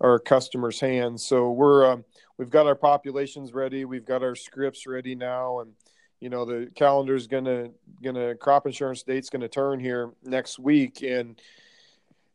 our 0.00 0.18
customers 0.20 0.80
hands. 0.80 1.26
So 1.26 1.50
we're 1.50 1.90
um, 1.90 2.04
we've 2.38 2.48
got 2.48 2.66
our 2.66 2.76
populations 2.76 3.52
ready. 3.52 3.84
We've 3.84 4.06
got 4.06 4.22
our 4.22 4.36
scripts 4.36 4.86
ready 4.86 5.16
now. 5.16 5.60
And 5.60 5.72
you 6.20 6.30
know 6.30 6.44
the 6.44 6.70
calendar's 6.76 7.26
gonna 7.26 7.70
gonna 8.02 8.36
crop 8.36 8.66
insurance 8.66 9.02
date's 9.02 9.30
gonna 9.30 9.48
turn 9.48 9.80
here 9.80 10.12
next 10.22 10.60
week. 10.60 11.02
And 11.02 11.42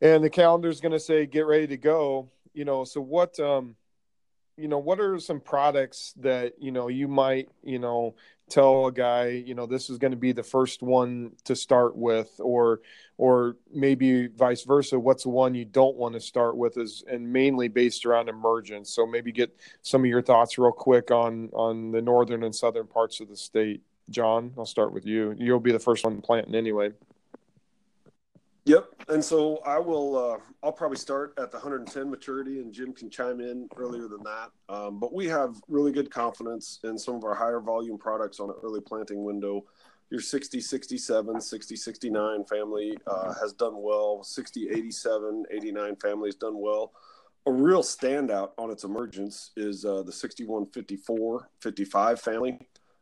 and 0.02 0.22
the 0.22 0.30
calendar's 0.30 0.82
gonna 0.82 1.00
say 1.00 1.26
get 1.26 1.48
ready 1.48 1.68
to 1.68 1.78
go. 1.78 2.30
You 2.54 2.66
know 2.66 2.84
so 2.84 3.00
what 3.00 3.40
um 3.40 3.78
you 4.58 4.68
know 4.68 4.78
what 4.78 5.00
are 5.00 5.20
some 5.20 5.40
products 5.40 6.14
that 6.18 6.54
you 6.60 6.72
know 6.72 6.88
you 6.88 7.08
might 7.08 7.50
you 7.64 7.80
know 7.80 8.16
tell 8.50 8.88
a 8.88 8.92
guy 8.92 9.28
you 9.30 9.56
know 9.56 9.66
this 9.66 9.90
is 9.90 9.98
going 9.98 10.12
to 10.12 10.18
be 10.18 10.32
the 10.32 10.44
first 10.44 10.84
one 10.84 11.32
to 11.44 11.56
start 11.56 11.96
with 11.96 12.30
or 12.40 12.82
or 13.18 13.56
maybe 13.74 14.28
vice 14.28 14.64
versa 14.64 15.00
what's 15.00 15.24
the 15.24 15.30
one 15.30 15.56
you 15.56 15.66
don't 15.66 15.96
want 15.96 16.14
to 16.14 16.20
start 16.20 16.56
with 16.56 16.78
is 16.78 17.04
and 17.10 17.32
mainly 17.32 17.68
based 17.68 18.06
around 18.06 18.30
emergence? 18.30 18.90
So 18.90 19.06
maybe 19.06 19.32
get 19.32 19.56
some 19.82 20.02
of 20.02 20.08
your 20.08 20.22
thoughts 20.22 20.58
real 20.58 20.72
quick 20.72 21.10
on 21.12 21.50
on 21.54 21.92
the 21.92 22.02
northern 22.02 22.44
and 22.44 22.54
southern 22.54 22.88
parts 22.88 23.20
of 23.20 23.30
the 23.30 23.38
state. 23.38 23.82
John 24.10 24.54
i'll 24.58 24.66
start 24.66 24.94
with 24.94 25.06
you. 25.06 25.34
You'll 25.38 25.60
be 25.60 25.72
the 25.72 25.80
first 25.80 26.04
one 26.04 26.22
planting 26.22 26.56
anyway 26.56 26.92
Yep. 28.66 28.86
And 29.10 29.24
so 29.24 29.58
I 29.66 29.78
will, 29.78 30.18
uh, 30.18 30.38
I'll 30.64 30.72
probably 30.72 30.98
start 30.98 31.34
at 31.38 31.52
the 31.52 31.58
110 31.58 32.10
maturity 32.10 32.60
and 32.60 32.72
Jim 32.72 32.94
can 32.94 33.10
chime 33.10 33.42
in 33.42 33.68
earlier 33.76 34.08
than 34.08 34.24
that. 34.24 34.52
Um, 34.70 35.00
but 35.00 35.14
we 35.14 35.28
have 35.28 35.62
really 35.68 35.92
good 35.92 36.10
confidence 36.10 36.80
in 36.86 36.98
some 36.98 37.16
of 37.16 37.26
our 37.26 37.34
higher 37.34 37.60
volume 37.60 37.98
products 37.98 38.40
on 38.40 38.50
an 38.50 38.56
early 38.64 38.80
planting 38.80 39.26
window. 39.26 39.66
Your 40.10 40.22
60, 40.22 40.62
67, 40.62 41.42
60, 41.42 41.76
69 41.76 42.46
family 42.46 42.98
uh, 43.06 43.34
has 43.34 43.52
done 43.52 43.74
well. 43.82 44.24
60, 44.24 44.70
87, 44.70 45.46
89 45.52 45.96
family 45.98 46.28
has 46.30 46.36
done 46.36 46.58
well. 46.58 46.94
A 47.46 47.52
real 47.52 47.84
standout 47.84 48.52
on 48.58 48.72
its 48.72 48.86
emergence 48.86 49.52
is 49.58 49.84
uh, 49.84 50.04
the 50.04 50.12
61, 50.12 50.68
54, 50.68 51.50
55 51.60 52.22
family 52.22 52.60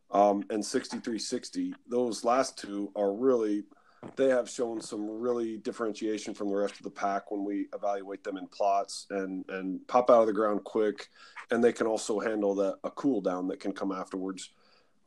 um, 0.09 0.43
and 0.49 0.65
63, 0.65 1.19
60. 1.19 1.75
Those 1.87 2.23
last 2.23 2.57
two 2.57 2.91
are 2.95 3.13
really– 3.13 3.65
they 4.15 4.29
have 4.29 4.49
shown 4.49 4.81
some 4.81 5.07
really 5.07 5.57
differentiation 5.57 6.33
from 6.33 6.49
the 6.49 6.55
rest 6.55 6.77
of 6.77 6.83
the 6.83 6.89
pack 6.89 7.31
when 7.31 7.45
we 7.45 7.67
evaluate 7.73 8.23
them 8.23 8.37
in 8.37 8.47
plots 8.47 9.05
and 9.11 9.45
and 9.49 9.85
pop 9.87 10.09
out 10.09 10.21
of 10.21 10.27
the 10.27 10.33
ground 10.33 10.63
quick, 10.63 11.09
and 11.51 11.63
they 11.63 11.73
can 11.73 11.87
also 11.87 12.19
handle 12.19 12.59
a 12.61 12.91
cool 12.91 13.21
down 13.21 13.47
that 13.47 13.59
can 13.59 13.71
come 13.71 13.91
afterwards. 13.91 14.49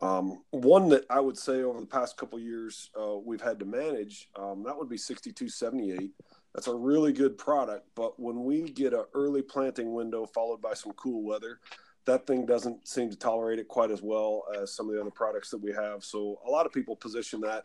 Um, 0.00 0.42
one 0.50 0.88
that 0.90 1.04
I 1.08 1.20
would 1.20 1.38
say 1.38 1.62
over 1.62 1.80
the 1.80 1.86
past 1.86 2.16
couple 2.16 2.38
years 2.38 2.90
uh, 3.00 3.16
we've 3.16 3.40
had 3.40 3.58
to 3.60 3.64
manage 3.64 4.28
um, 4.36 4.62
that 4.64 4.76
would 4.76 4.88
be 4.88 4.98
6278. 4.98 6.10
That's 6.54 6.68
a 6.68 6.74
really 6.74 7.12
good 7.12 7.36
product, 7.36 7.88
but 7.96 8.18
when 8.20 8.44
we 8.44 8.62
get 8.62 8.92
an 8.92 9.04
early 9.14 9.42
planting 9.42 9.92
window 9.92 10.24
followed 10.26 10.62
by 10.62 10.74
some 10.74 10.92
cool 10.92 11.24
weather, 11.24 11.58
that 12.04 12.26
thing 12.26 12.46
doesn't 12.46 12.86
seem 12.86 13.10
to 13.10 13.16
tolerate 13.16 13.58
it 13.58 13.66
quite 13.66 13.90
as 13.90 14.02
well 14.02 14.44
as 14.60 14.72
some 14.72 14.88
of 14.88 14.94
the 14.94 15.00
other 15.00 15.10
products 15.10 15.50
that 15.50 15.60
we 15.60 15.72
have. 15.72 16.04
So 16.04 16.38
a 16.46 16.50
lot 16.50 16.66
of 16.66 16.72
people 16.72 16.94
position 16.94 17.40
that 17.40 17.64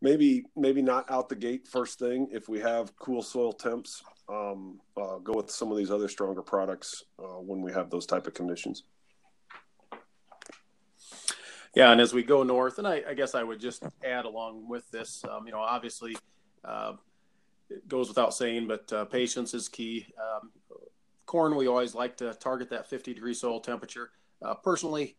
maybe 0.00 0.44
maybe 0.56 0.82
not 0.82 1.10
out 1.10 1.28
the 1.28 1.36
gate 1.36 1.66
first 1.66 1.98
thing 1.98 2.28
if 2.30 2.48
we 2.48 2.60
have 2.60 2.96
cool 2.96 3.22
soil 3.22 3.52
temps. 3.52 4.02
Um, 4.28 4.78
uh, 4.96 5.18
go 5.18 5.32
with 5.32 5.50
some 5.50 5.70
of 5.70 5.78
these 5.78 5.90
other 5.90 6.08
stronger 6.08 6.42
products 6.42 7.04
uh, 7.18 7.40
when 7.40 7.62
we 7.62 7.72
have 7.72 7.88
those 7.88 8.04
type 8.04 8.26
of 8.26 8.34
conditions. 8.34 8.82
Yeah, 11.74 11.92
and 11.92 12.00
as 12.00 12.12
we 12.12 12.22
go 12.22 12.42
north, 12.42 12.78
and 12.78 12.86
I, 12.86 13.02
I 13.08 13.14
guess 13.14 13.34
I 13.34 13.42
would 13.42 13.60
just 13.60 13.84
add 14.04 14.24
along 14.24 14.68
with 14.68 14.90
this, 14.90 15.22
um, 15.30 15.46
you 15.46 15.52
know, 15.52 15.60
obviously 15.60 16.16
uh, 16.64 16.94
it 17.70 17.86
goes 17.88 18.08
without 18.08 18.34
saying, 18.34 18.66
but 18.66 18.92
uh, 18.92 19.04
patience 19.04 19.54
is 19.54 19.68
key. 19.68 20.06
Um, 20.18 20.50
corn, 21.26 21.54
we 21.54 21.68
always 21.68 21.94
like 21.94 22.16
to 22.18 22.34
target 22.34 22.70
that 22.70 22.88
50 22.88 23.14
degree 23.14 23.34
soil 23.34 23.60
temperature. 23.60 24.10
Uh, 24.42 24.54
personally, 24.54 25.16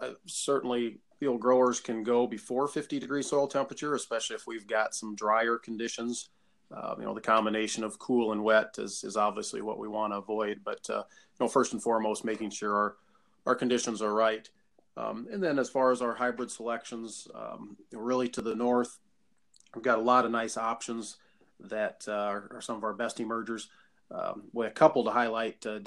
uh, 0.00 0.10
certainly 0.26 1.00
field 1.18 1.40
growers 1.40 1.80
can 1.80 2.02
go 2.02 2.26
before 2.26 2.68
50 2.68 2.98
degree 2.98 3.22
soil 3.22 3.46
temperature, 3.46 3.94
especially 3.94 4.36
if 4.36 4.46
we've 4.46 4.66
got 4.66 4.94
some 4.94 5.14
drier 5.14 5.58
conditions. 5.58 6.30
Uh, 6.74 6.94
you 6.98 7.04
know, 7.04 7.14
the 7.14 7.20
combination 7.20 7.82
of 7.82 7.98
cool 7.98 8.32
and 8.32 8.44
wet 8.44 8.74
is, 8.78 9.02
is 9.02 9.16
obviously 9.16 9.62
what 9.62 9.78
we 9.78 9.88
want 9.88 10.12
to 10.12 10.18
avoid. 10.18 10.60
But, 10.64 10.88
uh, 10.90 11.02
you 11.08 11.40
know, 11.40 11.48
first 11.48 11.72
and 11.72 11.82
foremost, 11.82 12.24
making 12.24 12.50
sure 12.50 12.74
our, 12.74 12.96
our 13.46 13.54
conditions 13.54 14.02
are 14.02 14.12
right. 14.12 14.48
Um, 14.96 15.26
and 15.32 15.42
then 15.42 15.58
as 15.58 15.70
far 15.70 15.92
as 15.92 16.02
our 16.02 16.14
hybrid 16.14 16.50
selections, 16.50 17.26
um, 17.34 17.76
really 17.92 18.28
to 18.30 18.42
the 18.42 18.54
north, 18.54 18.98
we've 19.74 19.84
got 19.84 19.98
a 19.98 20.02
lot 20.02 20.24
of 20.24 20.30
nice 20.30 20.56
options 20.56 21.16
that 21.60 22.04
uh, 22.06 22.12
are, 22.12 22.60
some 22.60 22.76
of 22.76 22.84
our 22.84 22.94
best 22.94 23.20
emergers. 23.20 23.68
Um, 24.10 24.44
with 24.52 24.68
a 24.68 24.74
couple 24.74 25.04
to 25.04 25.10
highlight, 25.10 25.64
uh, 25.66 25.80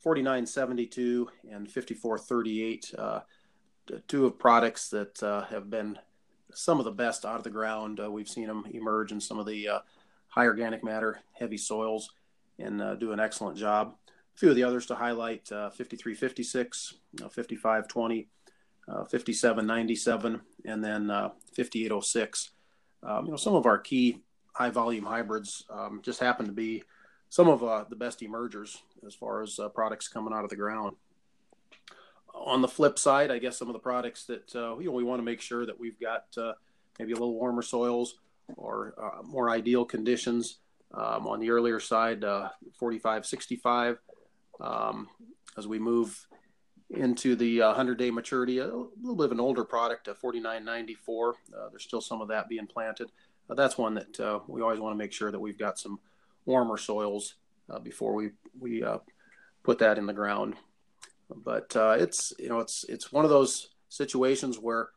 4972 0.00 1.28
and 1.50 1.70
5438, 1.70 2.94
uh, 2.96 3.20
two 4.06 4.26
of 4.26 4.38
products 4.38 4.88
that 4.90 5.22
uh, 5.22 5.44
have 5.46 5.70
been 5.70 5.98
some 6.52 6.78
of 6.78 6.84
the 6.84 6.90
best 6.90 7.24
out 7.24 7.36
of 7.36 7.44
the 7.44 7.50
ground. 7.50 8.00
Uh, 8.00 8.10
we've 8.10 8.28
seen 8.28 8.46
them 8.46 8.64
emerge 8.70 9.12
in 9.12 9.20
some 9.20 9.38
of 9.38 9.46
the 9.46 9.68
uh, 9.68 9.78
high 10.28 10.46
organic 10.46 10.82
matter, 10.82 11.20
heavy 11.32 11.56
soils, 11.58 12.10
and 12.58 12.82
do 12.98 13.12
an 13.12 13.20
excellent 13.20 13.56
job 13.56 13.94
A 14.34 14.38
few 14.38 14.50
of 14.50 14.56
the 14.56 14.64
others 14.64 14.86
to 14.86 14.94
highlight 14.94 15.50
uh, 15.52 15.70
5356, 15.70 16.94
uh, 17.22 17.28
5520, 17.28 18.28
uh, 18.88 19.04
5797, 19.04 20.40
and 20.64 20.84
then 20.84 21.10
uh, 21.10 21.30
5806. 21.54 22.50
Um, 23.02 23.26
you 23.26 23.30
know, 23.30 23.36
some 23.36 23.54
of 23.54 23.66
our 23.66 23.78
key 23.78 24.22
high 24.52 24.70
volume 24.70 25.04
hybrids 25.04 25.64
um, 25.70 26.00
just 26.02 26.20
happen 26.20 26.46
to 26.46 26.52
be 26.52 26.82
some 27.28 27.48
of 27.48 27.62
uh, 27.62 27.84
the 27.88 27.96
best 27.96 28.22
emergers 28.22 28.82
as 29.06 29.14
far 29.14 29.42
as 29.42 29.58
uh, 29.58 29.68
products 29.68 30.08
coming 30.08 30.32
out 30.32 30.44
of 30.44 30.50
the 30.50 30.56
ground. 30.56 30.96
On 32.44 32.62
the 32.62 32.68
flip 32.68 32.98
side, 32.98 33.30
I 33.30 33.38
guess 33.38 33.58
some 33.58 33.68
of 33.68 33.74
the 33.74 33.80
products 33.80 34.24
that 34.24 34.54
uh, 34.54 34.78
you 34.78 34.86
know 34.86 34.92
we 34.92 35.04
want 35.04 35.18
to 35.20 35.24
make 35.24 35.40
sure 35.40 35.66
that 35.66 35.78
we've 35.78 35.98
got 36.00 36.24
maybe 36.98 37.12
a 37.12 37.16
little 37.16 37.34
warmer 37.34 37.62
soils 37.62 38.16
or 38.56 38.94
more 39.24 39.50
ideal 39.50 39.84
conditions. 39.84 40.58
Um, 40.94 41.26
on 41.26 41.38
the 41.38 41.50
earlier 41.50 41.80
side, 41.80 42.24
45, 42.78 43.26
65, 43.26 43.98
um, 44.60 45.06
as 45.58 45.66
we 45.66 45.78
move 45.78 46.26
into 46.90 47.36
the 47.36 47.60
100 47.60 47.92
uh, 47.92 48.04
day 48.04 48.10
maturity, 48.10 48.58
a 48.58 48.66
little 48.66 49.16
bit 49.16 49.26
of 49.26 49.32
an 49.32 49.40
older 49.40 49.64
product, 49.64 50.08
a 50.08 50.14
4994. 50.14 51.34
Uh, 51.54 51.68
there's 51.70 51.84
still 51.84 52.00
some 52.00 52.20
of 52.20 52.28
that 52.28 52.48
being 52.48 52.66
planted. 52.66 53.10
Uh, 53.50 53.54
that's 53.54 53.76
one 53.76 53.94
that 53.94 54.20
uh, 54.20 54.40
we 54.46 54.62
always 54.62 54.80
want 54.80 54.94
to 54.94 54.98
make 54.98 55.12
sure 55.12 55.30
that 55.30 55.38
we've 55.38 55.58
got 55.58 55.78
some 55.78 55.98
warmer 56.46 56.76
soils 56.76 57.34
uh, 57.70 57.78
before 57.78 58.14
we 58.14 58.30
we 58.58 58.82
uh, 58.82 58.98
put 59.62 59.78
that 59.78 59.98
in 59.98 60.06
the 60.06 60.12
ground. 60.12 60.54
But 61.34 61.72
it's 61.76 62.32
you 62.38 62.48
know 62.48 62.60
it's 62.60 62.84
it's 62.88 63.12
one 63.12 63.24
of 63.24 63.30
those 63.30 63.70
situations 63.88 64.58
where 64.58 64.90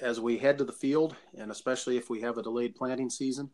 as 0.00 0.20
we 0.20 0.38
head 0.38 0.58
to 0.58 0.64
the 0.64 0.72
field, 0.72 1.16
and 1.36 1.50
especially 1.50 1.96
if 1.96 2.10
we 2.10 2.20
have 2.20 2.38
a 2.38 2.42
delayed 2.42 2.74
planting 2.74 3.10
season, 3.10 3.50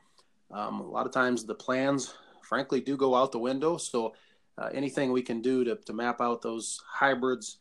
um, 0.51 0.81
a 0.81 0.87
lot 0.87 1.07
of 1.07 1.13
times 1.13 1.45
the 1.45 1.55
plans, 1.55 2.15
frankly, 2.43 2.81
do 2.81 2.97
go 2.97 3.15
out 3.15 3.33
the 3.33 3.39
window. 3.39 3.77
So 3.77 4.15
uh, 4.57 4.71
anything 4.73 5.13
we 5.13 5.23
can 5.23 5.41
do 5.41 5.65
to, 5.65 5.77
to 5.77 5.93
map 5.93 6.21
out 6.21 6.43
those 6.43 6.81
hybrids 6.87 7.59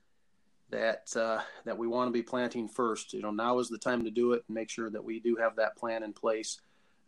that 0.70 1.16
uh, 1.16 1.42
that 1.66 1.78
we 1.78 1.88
want 1.88 2.08
to 2.08 2.12
be 2.12 2.24
planting 2.24 2.68
first. 2.68 3.14
You 3.14 3.22
know, 3.22 3.32
now 3.32 3.60
is 3.60 3.70
the 3.70 3.78
time 3.78 4.04
to 4.04 4.12
do 4.12 4.34
it 4.34 4.44
and 4.48 4.56
make 4.56 4.70
sure 4.70 4.90
that 4.90 5.04
we 5.04 5.20
do 5.20 5.36
have 5.36 5.56
that 5.56 5.78
plan 5.78 6.04
in 6.04 6.14
place. 6.14 6.60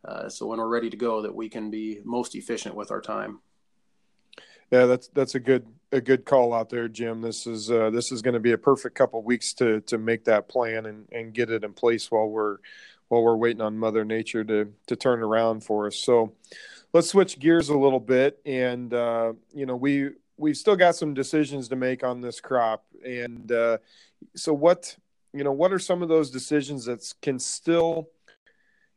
Uh, 0.05 0.29
so 0.29 0.47
when 0.47 0.59
we're 0.59 0.67
ready 0.67 0.89
to 0.89 0.97
go, 0.97 1.21
that 1.21 1.33
we 1.33 1.49
can 1.49 1.69
be 1.69 1.99
most 2.05 2.35
efficient 2.35 2.75
with 2.75 2.91
our 2.91 3.01
time. 3.01 3.39
Yeah, 4.71 4.86
that's 4.86 5.08
that's 5.10 5.36
a 5.36 5.39
good 5.39 5.65
a 5.91 6.01
good 6.01 6.25
call 6.25 6.53
out 6.53 6.69
there, 6.69 6.88
Jim. 6.88 7.21
This 7.21 7.47
is 7.47 7.71
uh, 7.71 7.89
this 7.89 8.12
is 8.12 8.21
going 8.21 8.36
to 8.36 8.39
be 8.39 8.51
a 8.51 8.58
perfect 8.58 8.95
couple 8.95 9.21
weeks 9.23 9.53
to 9.53 9.82
to 9.82 9.97
make 9.97 10.25
that 10.25 10.47
plan 10.47 10.86
and, 10.86 11.08
and 11.12 11.34
get 11.34 11.49
it 11.49 11.63
in 11.63 11.73
place 11.73 12.12
while 12.12 12.27
we're 12.27 12.58
while 13.08 13.23
we're 13.23 13.36
waiting 13.36 13.62
on 13.62 13.77
Mother 13.77 14.05
Nature 14.05 14.43
to 14.43 14.71
to 14.88 14.95
turn 14.95 15.21
around 15.21 15.63
for 15.63 15.88
us. 15.88 15.95
So, 15.95 16.34
let's 16.93 17.10
switch 17.10 17.39
gears 17.39 17.69
a 17.69 17.77
little 17.77 17.99
bit, 17.99 18.39
and 18.45 18.93
uh, 18.93 19.34
you 19.53 19.65
know 19.65 19.75
we 19.75 20.12
we've 20.38 20.58
still 20.58 20.75
got 20.75 20.95
some 20.95 21.13
decisions 21.13 21.67
to 21.69 21.75
make 21.75 22.03
on 22.03 22.21
this 22.21 22.39
crop, 22.39 22.86
and 23.03 23.51
uh, 23.51 23.79
so 24.36 24.53
what 24.53 24.95
you 25.34 25.43
know 25.43 25.51
what 25.51 25.73
are 25.73 25.79
some 25.79 26.03
of 26.03 26.10
those 26.10 26.29
decisions 26.29 26.86
that 26.86 27.12
can 27.21 27.39
still 27.39 28.10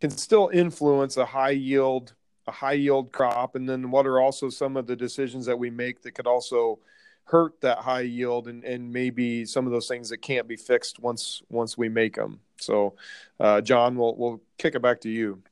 can 0.03 0.11
still 0.11 0.51
influence 0.53 1.17
a 1.17 1.25
high 1.25 1.51
yield 1.51 2.15
a 2.47 2.53
high 2.53 2.73
yield 2.73 3.13
crop, 3.13 3.55
and 3.55 3.69
then 3.69 3.91
what 3.91 4.07
are 4.07 4.21
also 4.21 4.49
some 4.49 4.77
of 4.77 4.87
the 4.87 4.97
decisions 4.97 5.47
that 5.47 5.59
we 5.59 5.71
make 5.71 6.03
that 6.03 6.13
could 6.13 6.27
also 6.27 6.79
hurt 7.25 7.61
that 7.61 7.79
high 7.79 8.01
yield 8.01 8.49
and, 8.49 8.65
and 8.65 8.93
maybe 8.93 9.45
some 9.45 9.65
of 9.65 9.73
those 9.73 9.87
things 9.87 10.09
that 10.09 10.19
can't 10.19 10.49
be 10.49 10.57
fixed 10.57 10.99
once 10.99 11.43
once 11.49 11.79
we 11.79 11.89
make 11.89 12.17
them. 12.17 12.41
So, 12.59 12.95
uh, 13.39 13.61
John, 13.61 13.97
we'll 13.97 14.17
we'll 14.17 14.41
kick 14.59 14.75
it 14.75 14.83
back 14.83 15.01
to 15.03 15.09
you. 15.09 15.43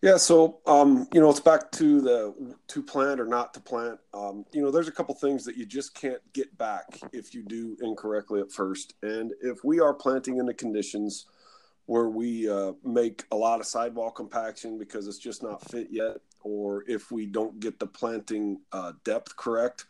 Yeah, 0.00 0.16
so 0.16 0.58
um, 0.66 1.06
you 1.12 1.20
know, 1.20 1.30
it's 1.30 1.40
back 1.40 1.70
to 1.72 2.00
the 2.00 2.56
to 2.68 2.82
plant 2.82 3.20
or 3.20 3.26
not 3.26 3.54
to 3.54 3.60
plant. 3.60 4.00
Um, 4.12 4.44
you 4.52 4.60
know, 4.60 4.72
there's 4.72 4.88
a 4.88 4.92
couple 4.92 5.14
things 5.14 5.44
that 5.44 5.56
you 5.56 5.64
just 5.64 5.94
can't 5.94 6.20
get 6.32 6.56
back 6.58 6.98
if 7.12 7.34
you 7.34 7.44
do 7.44 7.76
incorrectly 7.82 8.40
at 8.40 8.50
first. 8.50 8.94
And 9.02 9.32
if 9.40 9.64
we 9.64 9.78
are 9.78 9.94
planting 9.94 10.38
in 10.38 10.46
the 10.46 10.54
conditions 10.54 11.26
where 11.92 12.08
we 12.08 12.48
uh, 12.48 12.72
make 12.82 13.22
a 13.32 13.36
lot 13.36 13.60
of 13.60 13.66
sidewall 13.66 14.10
compaction 14.10 14.78
because 14.78 15.06
it's 15.06 15.18
just 15.18 15.42
not 15.42 15.62
fit 15.70 15.88
yet, 15.90 16.16
or 16.40 16.84
if 16.88 17.10
we 17.12 17.26
don't 17.26 17.60
get 17.60 17.78
the 17.78 17.86
planting 17.86 18.58
uh, 18.72 18.92
depth 19.04 19.36
correct, 19.36 19.84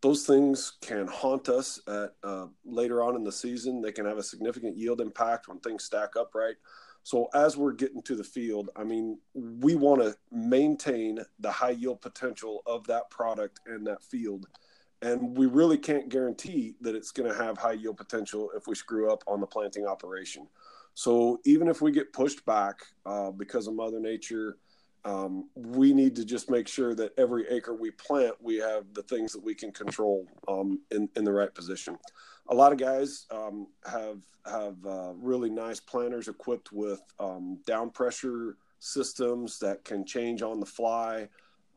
those 0.00 0.24
things 0.24 0.74
can 0.80 1.08
haunt 1.08 1.48
us 1.48 1.80
at 1.88 2.14
uh, 2.22 2.46
later 2.64 3.02
on 3.02 3.16
in 3.16 3.24
the 3.24 3.32
season. 3.32 3.82
They 3.82 3.90
can 3.90 4.06
have 4.06 4.18
a 4.18 4.22
significant 4.22 4.76
yield 4.76 5.00
impact 5.00 5.48
when 5.48 5.58
things 5.58 5.82
stack 5.82 6.10
up 6.14 6.32
right. 6.32 6.54
So 7.02 7.26
as 7.34 7.56
we're 7.56 7.72
getting 7.72 8.02
to 8.02 8.14
the 8.14 8.22
field, 8.22 8.70
I 8.76 8.84
mean, 8.84 9.18
we 9.34 9.74
want 9.74 10.00
to 10.00 10.16
maintain 10.30 11.18
the 11.40 11.50
high 11.50 11.70
yield 11.70 12.00
potential 12.00 12.62
of 12.66 12.86
that 12.86 13.10
product 13.10 13.58
and 13.66 13.84
that 13.88 14.04
field. 14.04 14.46
And 15.02 15.36
we 15.36 15.46
really 15.46 15.78
can't 15.78 16.08
guarantee 16.08 16.74
that 16.82 16.94
it's 16.94 17.10
going 17.10 17.28
to 17.28 17.36
have 17.36 17.58
high 17.58 17.72
yield 17.72 17.96
potential 17.96 18.50
if 18.56 18.68
we 18.68 18.76
screw 18.76 19.12
up 19.12 19.24
on 19.26 19.40
the 19.40 19.46
planting 19.46 19.86
operation. 19.86 20.46
So 20.98 21.38
even 21.44 21.68
if 21.68 21.80
we 21.80 21.92
get 21.92 22.12
pushed 22.12 22.44
back 22.44 22.80
uh, 23.06 23.30
because 23.30 23.68
of 23.68 23.74
Mother 23.74 24.00
Nature, 24.00 24.56
um, 25.04 25.48
we 25.54 25.92
need 25.92 26.16
to 26.16 26.24
just 26.24 26.50
make 26.50 26.66
sure 26.66 26.92
that 26.96 27.12
every 27.16 27.46
acre 27.48 27.72
we 27.72 27.92
plant, 27.92 28.34
we 28.40 28.56
have 28.56 28.82
the 28.94 29.04
things 29.04 29.32
that 29.32 29.44
we 29.44 29.54
can 29.54 29.70
control 29.70 30.26
um, 30.48 30.80
in, 30.90 31.08
in 31.14 31.22
the 31.22 31.30
right 31.30 31.54
position 31.54 31.96
a 32.48 32.54
lot 32.54 32.72
of 32.72 32.78
guys 32.78 33.26
um, 33.30 33.66
have 33.84 34.18
have 34.46 34.76
uh, 34.86 35.12
really 35.14 35.50
nice 35.50 35.80
planters 35.80 36.28
equipped 36.28 36.72
with 36.72 37.02
um, 37.20 37.58
down 37.66 37.90
pressure 37.90 38.56
systems 38.78 39.58
that 39.58 39.84
can 39.84 40.06
change 40.06 40.40
on 40.40 40.58
the 40.58 40.66
fly. 40.66 41.28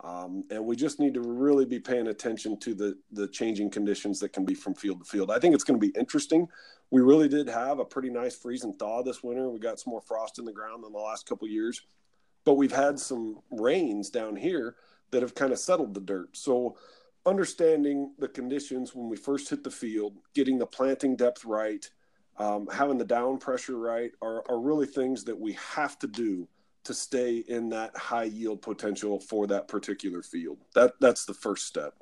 Um, 0.03 0.43
and 0.49 0.65
we 0.65 0.75
just 0.75 0.99
need 0.99 1.13
to 1.13 1.21
really 1.21 1.65
be 1.65 1.79
paying 1.79 2.07
attention 2.07 2.59
to 2.61 2.73
the 2.73 2.97
the 3.11 3.27
changing 3.27 3.69
conditions 3.69 4.19
that 4.19 4.33
can 4.33 4.45
be 4.45 4.55
from 4.55 4.73
field 4.73 4.99
to 4.99 5.05
field. 5.05 5.29
I 5.29 5.37
think 5.37 5.53
it's 5.53 5.63
going 5.63 5.79
to 5.79 5.85
be 5.85 5.97
interesting. 5.97 6.47
We 6.89 7.01
really 7.01 7.29
did 7.29 7.47
have 7.47 7.79
a 7.79 7.85
pretty 7.85 8.09
nice 8.09 8.35
freeze 8.35 8.63
and 8.63 8.77
thaw 8.77 9.03
this 9.03 9.23
winter. 9.23 9.49
We 9.49 9.59
got 9.59 9.79
some 9.79 9.91
more 9.91 10.01
frost 10.01 10.39
in 10.39 10.45
the 10.45 10.51
ground 10.51 10.83
than 10.83 10.91
the 10.91 10.99
last 10.99 11.27
couple 11.27 11.47
years, 11.47 11.81
but 12.45 12.55
we've 12.55 12.71
had 12.71 12.99
some 12.99 13.39
rains 13.51 14.09
down 14.09 14.35
here 14.35 14.75
that 15.11 15.21
have 15.21 15.35
kind 15.35 15.51
of 15.51 15.59
settled 15.59 15.93
the 15.93 16.01
dirt. 16.01 16.35
So 16.35 16.77
understanding 17.25 18.13
the 18.17 18.27
conditions 18.27 18.95
when 18.95 19.07
we 19.07 19.17
first 19.17 19.49
hit 19.49 19.63
the 19.63 19.69
field, 19.71 20.17
getting 20.33 20.57
the 20.57 20.65
planting 20.65 21.15
depth 21.15 21.45
right, 21.45 21.87
um, 22.37 22.67
having 22.73 22.97
the 22.97 23.05
down 23.05 23.37
pressure 23.37 23.77
right 23.77 24.11
are, 24.21 24.43
are 24.49 24.59
really 24.59 24.87
things 24.87 25.23
that 25.25 25.39
we 25.39 25.53
have 25.53 25.99
to 25.99 26.07
do 26.07 26.47
to 26.83 26.93
stay 26.93 27.43
in 27.47 27.69
that 27.69 27.95
high 27.95 28.23
yield 28.23 28.61
potential 28.61 29.19
for 29.19 29.47
that 29.47 29.67
particular 29.67 30.21
field. 30.23 30.57
That 30.75 30.93
that's 30.99 31.25
the 31.25 31.33
first 31.33 31.67
step. 31.67 31.93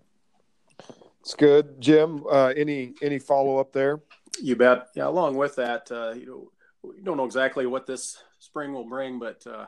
It's 1.21 1.35
good, 1.35 1.81
Jim. 1.81 2.23
Uh, 2.31 2.53
any 2.55 2.93
any 3.01 3.19
follow 3.19 3.57
up 3.57 3.73
there? 3.73 4.01
You 4.41 4.55
bet. 4.55 4.87
Yeah. 4.95 5.07
Along 5.07 5.35
with 5.35 5.55
that, 5.55 5.91
uh, 5.91 6.11
you 6.11 6.25
know, 6.25 6.51
we 6.81 7.01
don't 7.01 7.17
know 7.17 7.25
exactly 7.25 7.65
what 7.65 7.85
this 7.85 8.23
spring 8.39 8.73
will 8.73 8.87
bring, 8.87 9.19
but 9.19 9.45
uh, 9.45 9.65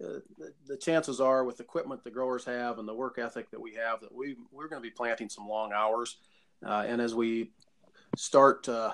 the, 0.00 0.22
the 0.66 0.76
chances 0.76 1.20
are 1.20 1.44
with 1.44 1.60
equipment 1.60 2.02
the 2.02 2.10
growers 2.10 2.44
have 2.44 2.78
and 2.78 2.88
the 2.88 2.94
work 2.94 3.18
ethic 3.18 3.50
that 3.50 3.60
we 3.60 3.74
have 3.74 4.00
that 4.00 4.14
we 4.14 4.36
we're 4.52 4.68
going 4.68 4.82
to 4.82 4.88
be 4.88 4.94
planting 4.94 5.28
some 5.28 5.46
long 5.48 5.72
hours 5.72 6.18
Uh, 6.64 6.84
and 6.86 7.00
as 7.00 7.14
we 7.14 7.52
start, 8.16 8.68
uh, 8.68 8.92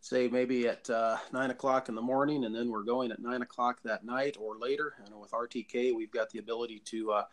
say 0.00 0.28
maybe 0.28 0.66
at 0.66 0.88
uh, 0.88 1.18
nine 1.32 1.50
o'clock 1.50 1.88
in 1.88 1.94
the 1.94 2.02
morning, 2.02 2.44
and 2.44 2.54
then 2.54 2.70
we're 2.70 2.82
going 2.82 3.12
at 3.12 3.20
nine 3.20 3.42
o'clock 3.42 3.80
that 3.84 4.04
night 4.04 4.36
or 4.40 4.58
later. 4.58 4.94
And 5.04 5.14
with 5.20 5.30
RTK, 5.30 5.94
we've 5.94 6.10
got 6.10 6.30
the 6.30 6.38
ability 6.38 6.80
to 6.86 7.12
uh, 7.12 7.24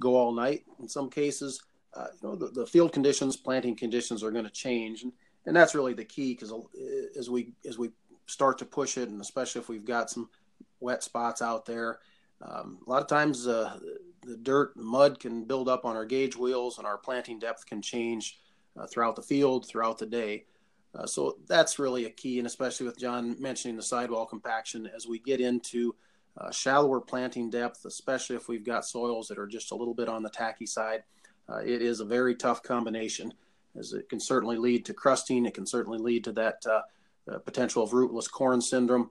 go 0.00 0.16
all 0.16 0.32
night. 0.32 0.64
In 0.80 0.88
some 0.88 1.10
cases, 1.10 1.62
uh, 1.94 2.06
you 2.22 2.28
know, 2.28 2.36
the, 2.36 2.48
the, 2.48 2.66
field 2.66 2.92
conditions, 2.92 3.36
planting 3.36 3.76
conditions 3.76 4.22
are 4.22 4.30
going 4.30 4.44
to 4.44 4.50
change, 4.50 5.02
and, 5.02 5.12
and 5.46 5.54
that's 5.54 5.74
really 5.74 5.94
the 5.94 6.04
key 6.04 6.34
because 6.34 6.52
as 7.18 7.30
we 7.30 7.52
as 7.66 7.78
we 7.78 7.90
start 8.26 8.58
to 8.58 8.64
push 8.64 8.98
it, 8.98 9.08
and 9.08 9.20
especially 9.20 9.60
if 9.60 9.68
we've 9.68 9.84
got 9.84 10.10
some 10.10 10.28
wet 10.80 11.02
spots 11.02 11.40
out 11.40 11.64
there, 11.64 12.00
um, 12.42 12.78
a 12.86 12.90
lot 12.90 13.02
of 13.02 13.08
times 13.08 13.46
uh, 13.46 13.78
the 14.26 14.36
dirt, 14.36 14.74
the 14.76 14.82
mud 14.82 15.20
can 15.20 15.44
build 15.44 15.68
up 15.68 15.84
on 15.84 15.96
our 15.96 16.04
gauge 16.04 16.36
wheels, 16.36 16.78
and 16.78 16.86
our 16.86 16.98
planting 16.98 17.38
depth 17.38 17.64
can 17.66 17.80
change 17.80 18.40
uh, 18.78 18.86
throughout 18.86 19.16
the 19.16 19.22
field, 19.22 19.66
throughout 19.66 19.98
the 19.98 20.06
day. 20.06 20.44
Uh, 20.96 21.06
so 21.06 21.36
that's 21.46 21.78
really 21.78 22.06
a 22.06 22.10
key, 22.10 22.38
and 22.38 22.46
especially 22.46 22.86
with 22.86 22.98
John 22.98 23.36
mentioning 23.40 23.76
the 23.76 23.82
sidewall 23.82 24.26
compaction, 24.26 24.88
as 24.94 25.06
we 25.06 25.18
get 25.18 25.40
into 25.40 25.94
uh, 26.38 26.50
shallower 26.50 27.00
planting 27.00 27.50
depth, 27.50 27.84
especially 27.84 28.36
if 28.36 28.48
we've 28.48 28.64
got 28.64 28.86
soils 28.86 29.28
that 29.28 29.38
are 29.38 29.46
just 29.46 29.72
a 29.72 29.74
little 29.74 29.94
bit 29.94 30.08
on 30.08 30.22
the 30.22 30.30
tacky 30.30 30.66
side, 30.66 31.02
uh, 31.48 31.58
it 31.58 31.82
is 31.82 32.00
a 32.00 32.04
very 32.04 32.34
tough 32.34 32.62
combination, 32.62 33.32
as 33.78 33.92
it 33.92 34.08
can 34.08 34.20
certainly 34.20 34.56
lead 34.56 34.84
to 34.86 34.94
crusting. 34.94 35.44
It 35.44 35.54
can 35.54 35.66
certainly 35.66 35.98
lead 35.98 36.24
to 36.24 36.32
that 36.32 36.62
uh, 36.66 36.82
uh, 37.30 37.38
potential 37.38 37.82
of 37.82 37.92
rootless 37.92 38.28
corn 38.28 38.60
syndrome. 38.60 39.10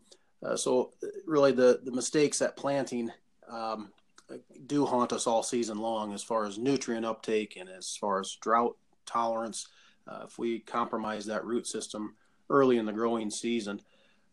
so 0.56 0.92
really, 1.26 1.52
the 1.52 1.82
the 1.84 1.92
mistakes 1.92 2.42
at 2.42 2.58
planting 2.58 3.12
um, 3.50 3.92
do 4.66 4.86
haunt 4.86 5.14
us 5.14 5.28
all 5.28 5.44
season 5.44 5.78
long, 5.78 6.14
as 6.14 6.24
far 6.24 6.46
as 6.46 6.58
nutrient 6.58 7.06
uptake 7.06 7.58
and 7.58 7.70
as 7.70 7.96
far 7.96 8.20
as 8.20 8.38
drought 8.42 8.76
tolerance 9.06 9.68
uh, 10.08 10.24
if 10.26 10.38
we 10.38 10.60
compromise 10.60 11.26
that 11.26 11.46
root 11.46 11.68
system 11.68 12.16
early 12.50 12.78
in 12.78 12.86
the 12.86 12.94
growing 12.94 13.30
season. 13.30 13.82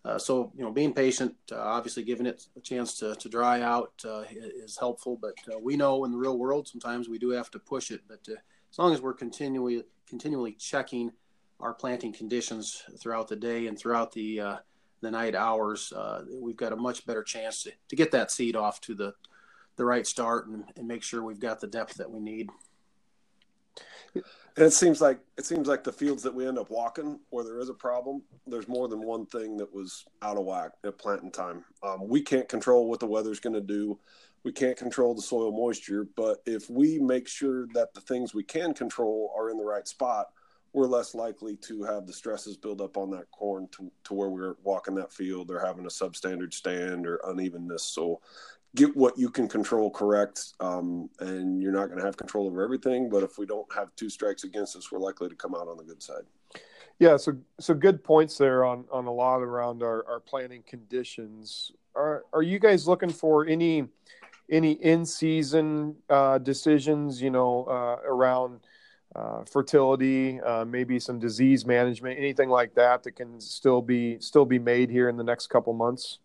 Uh, 0.04 0.18
so, 0.18 0.52
you 0.56 0.64
know, 0.64 0.72
being 0.72 0.92
patient, 0.92 1.35
uh, 1.52 1.61
obviously 1.61 2.02
giving 2.02 2.26
it 2.26 2.46
a 2.56 2.61
chance 2.61 2.98
to, 2.98 3.14
to 3.14 3.28
dry 3.28 3.61
out 3.61 3.92
uh, 4.04 4.24
is 4.30 4.76
helpful. 4.76 5.16
But 5.20 5.35
uh, 5.52 5.58
we 5.58 5.76
know 5.76 6.04
in 6.04 6.11
the 6.11 6.18
real 6.18 6.38
world, 6.38 6.66
sometimes 6.66 7.08
we 7.08 7.18
do 7.18 7.30
have 7.30 7.50
to 7.52 7.58
push 7.58 7.90
it. 7.90 8.00
But 8.08 8.20
uh, 8.28 8.35
as 8.70 8.78
long 8.78 8.92
as 8.92 9.00
we're 9.00 9.14
continually 9.14 9.85
continually 10.08 10.52
checking 10.52 11.12
our 11.61 11.72
planting 11.72 12.12
conditions 12.12 12.82
throughout 12.98 13.28
the 13.28 13.37
day 13.37 13.68
and 13.68 13.78
throughout 13.78 14.12
the 14.12 14.58
the 15.00 15.11
night 15.11 15.35
hours, 15.35 15.92
we've 16.30 16.56
got 16.56 16.72
a 16.72 16.76
much 16.76 17.06
better 17.06 17.22
chance 17.22 17.62
to, 17.62 17.72
to 17.88 17.96
get 17.96 18.11
that 18.11 18.30
seed 18.30 18.56
off 18.56 18.80
to 18.80 18.94
the 18.94 19.14
the 19.76 19.85
right 19.85 20.06
start 20.06 20.48
and, 20.48 20.64
and 20.76 20.87
make 20.87 21.02
sure 21.02 21.22
we've 21.22 21.40
got 21.40 21.61
the 21.61 21.66
depth 21.66 21.94
that 21.94 22.11
we 22.11 22.20
need. 22.20 22.50
And 24.14 24.66
it 24.66 24.72
seems 24.72 25.01
like 25.01 25.18
it 25.38 25.46
seems 25.46 25.66
like 25.66 25.83
the 25.83 25.92
fields 25.92 26.22
that 26.22 26.35
we 26.35 26.46
end 26.46 26.59
up 26.59 26.70
walking, 26.70 27.18
where 27.31 27.44
there 27.44 27.59
is 27.59 27.70
a 27.70 27.75
problem, 27.75 28.22
there's 28.46 28.68
more 28.68 28.88
than 28.88 29.03
one 29.03 29.25
thing 29.27 29.57
that 29.57 29.72
was 29.72 30.05
out 30.20 30.37
of 30.37 30.44
whack 30.44 30.72
at 30.85 30.98
planting 30.98 31.31
time. 31.31 31.64
Um, 31.83 32.07
we 32.07 32.20
can't 32.20 32.48
control 32.48 32.88
what 32.88 33.01
the 33.01 33.07
weather's 33.07 33.40
going 33.40 33.55
to 33.55 33.61
do. 33.61 33.98
We 34.44 34.53
can't 34.53 34.77
control 34.77 35.14
the 35.14 35.22
soil 35.22 35.53
moisture, 35.53 36.07
but 36.16 36.42
if 36.46 36.68
we 36.68 36.98
make 36.98 37.29
sure 37.29 37.66
that 37.75 37.94
the 37.94 38.01
things 38.01 38.35
we 38.35 38.42
can 38.42 38.75
control 38.75 39.33
are 39.38 39.51
in 39.51 39.57
the 39.57 39.64
right 39.64 39.87
spot, 39.87 40.27
we're 40.72 40.87
less 40.87 41.14
likely 41.14 41.57
to 41.57 41.83
have 41.85 42.07
the 42.07 42.12
stresses 42.12 42.57
build 42.57 42.81
up 42.81 42.96
on 42.96 43.11
that 43.11 43.31
corn 43.31 43.68
to, 43.72 43.90
to 44.05 44.14
where 44.14 44.31
we're 44.31 44.57
walking 44.64 44.94
that 44.94 45.12
field 45.12 45.51
or 45.51 45.64
having 45.64 45.85
a 45.85 45.88
substandard 45.88 46.53
stand 46.53 47.07
or 47.07 47.20
unevenness. 47.25 47.85
So 47.85 48.20
get 48.74 48.96
what 48.96 49.18
you 49.18 49.28
can 49.28 49.48
control 49.48 49.90
correct, 49.90 50.54
um, 50.61 51.11
and 51.20 51.62
you're 51.62 51.72
not 51.72 51.87
going 51.87 51.98
to 51.98 52.04
have 52.04 52.16
control 52.16 52.46
over 52.46 52.62
everything. 52.62 53.11
But 53.11 53.22
if 53.22 53.38
we 53.38 53.46
don't 53.46 53.70
have 53.74 53.94
two 53.96 54.08
strikes 54.08 54.44
against 54.44 54.76
us, 54.76 54.90
we're 54.90 54.98
likely 54.98 55.28
to 55.28 55.35
come 55.35 55.54
out 55.54 55.68
on 55.68 55.76
the 55.76 55.85
good 55.85 56.02
side. 56.02 56.22
Yeah, 56.98 57.16
so 57.16 57.37
so 57.58 57.74
good 57.74 58.04
points 58.04 58.38
there 58.38 58.64
on 58.64 58.85
on 58.90 59.06
a 59.06 59.12
lot 59.12 59.42
around 59.42 59.82
our, 59.82 60.06
our 60.08 60.20
planning 60.20 60.62
conditions. 60.66 61.72
Are 61.94 62.24
are 62.32 62.42
you 62.42 62.58
guys 62.58 62.87
looking 62.87 63.11
for 63.11 63.46
any 63.46 63.88
any 64.50 64.72
in 64.72 65.04
season 65.04 65.96
uh, 66.08 66.38
decisions? 66.38 67.20
You 67.20 67.30
know, 67.30 67.64
uh, 67.64 67.96
around 68.06 68.61
uh, 69.16 69.44
fertility, 69.44 70.40
uh, 70.40 70.64
maybe 70.64 70.98
some 70.98 71.18
disease 71.18 71.66
management, 71.66 72.18
anything 72.18 72.48
like 72.48 72.74
that 72.74 73.02
that 73.02 73.12
can 73.12 73.40
still 73.40 73.82
be 73.82 74.18
still 74.20 74.44
be 74.44 74.58
made 74.58 74.88
here 74.88 75.08
in 75.08 75.16
the 75.16 75.24
next 75.24 75.48
couple 75.48 75.72
months. 75.72 76.18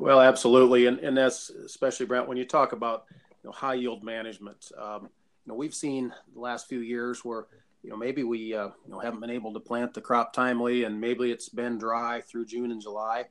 Well, 0.00 0.22
absolutely, 0.22 0.86
and 0.86 0.98
and 1.00 1.14
that's 1.14 1.50
especially 1.50 2.06
Brent 2.06 2.26
when 2.26 2.38
you 2.38 2.46
talk 2.46 2.72
about 2.72 3.04
you 3.12 3.48
know 3.48 3.52
high 3.52 3.74
yield 3.74 4.02
management. 4.02 4.72
Um, 4.78 5.02
you 5.02 5.52
know, 5.52 5.54
we've 5.54 5.74
seen 5.74 6.10
the 6.32 6.40
last 6.40 6.68
few 6.70 6.80
years 6.80 7.22
where 7.22 7.48
you 7.82 7.90
know 7.90 7.96
maybe 7.96 8.22
we 8.22 8.54
uh, 8.54 8.68
you 8.86 8.92
know 8.92 8.98
haven't 8.98 9.20
been 9.20 9.28
able 9.28 9.52
to 9.52 9.60
plant 9.60 9.92
the 9.92 10.00
crop 10.00 10.32
timely, 10.32 10.84
and 10.84 10.98
maybe 10.98 11.30
it's 11.30 11.50
been 11.50 11.76
dry 11.76 12.22
through 12.22 12.46
June 12.46 12.72
and 12.72 12.80
July, 12.80 13.26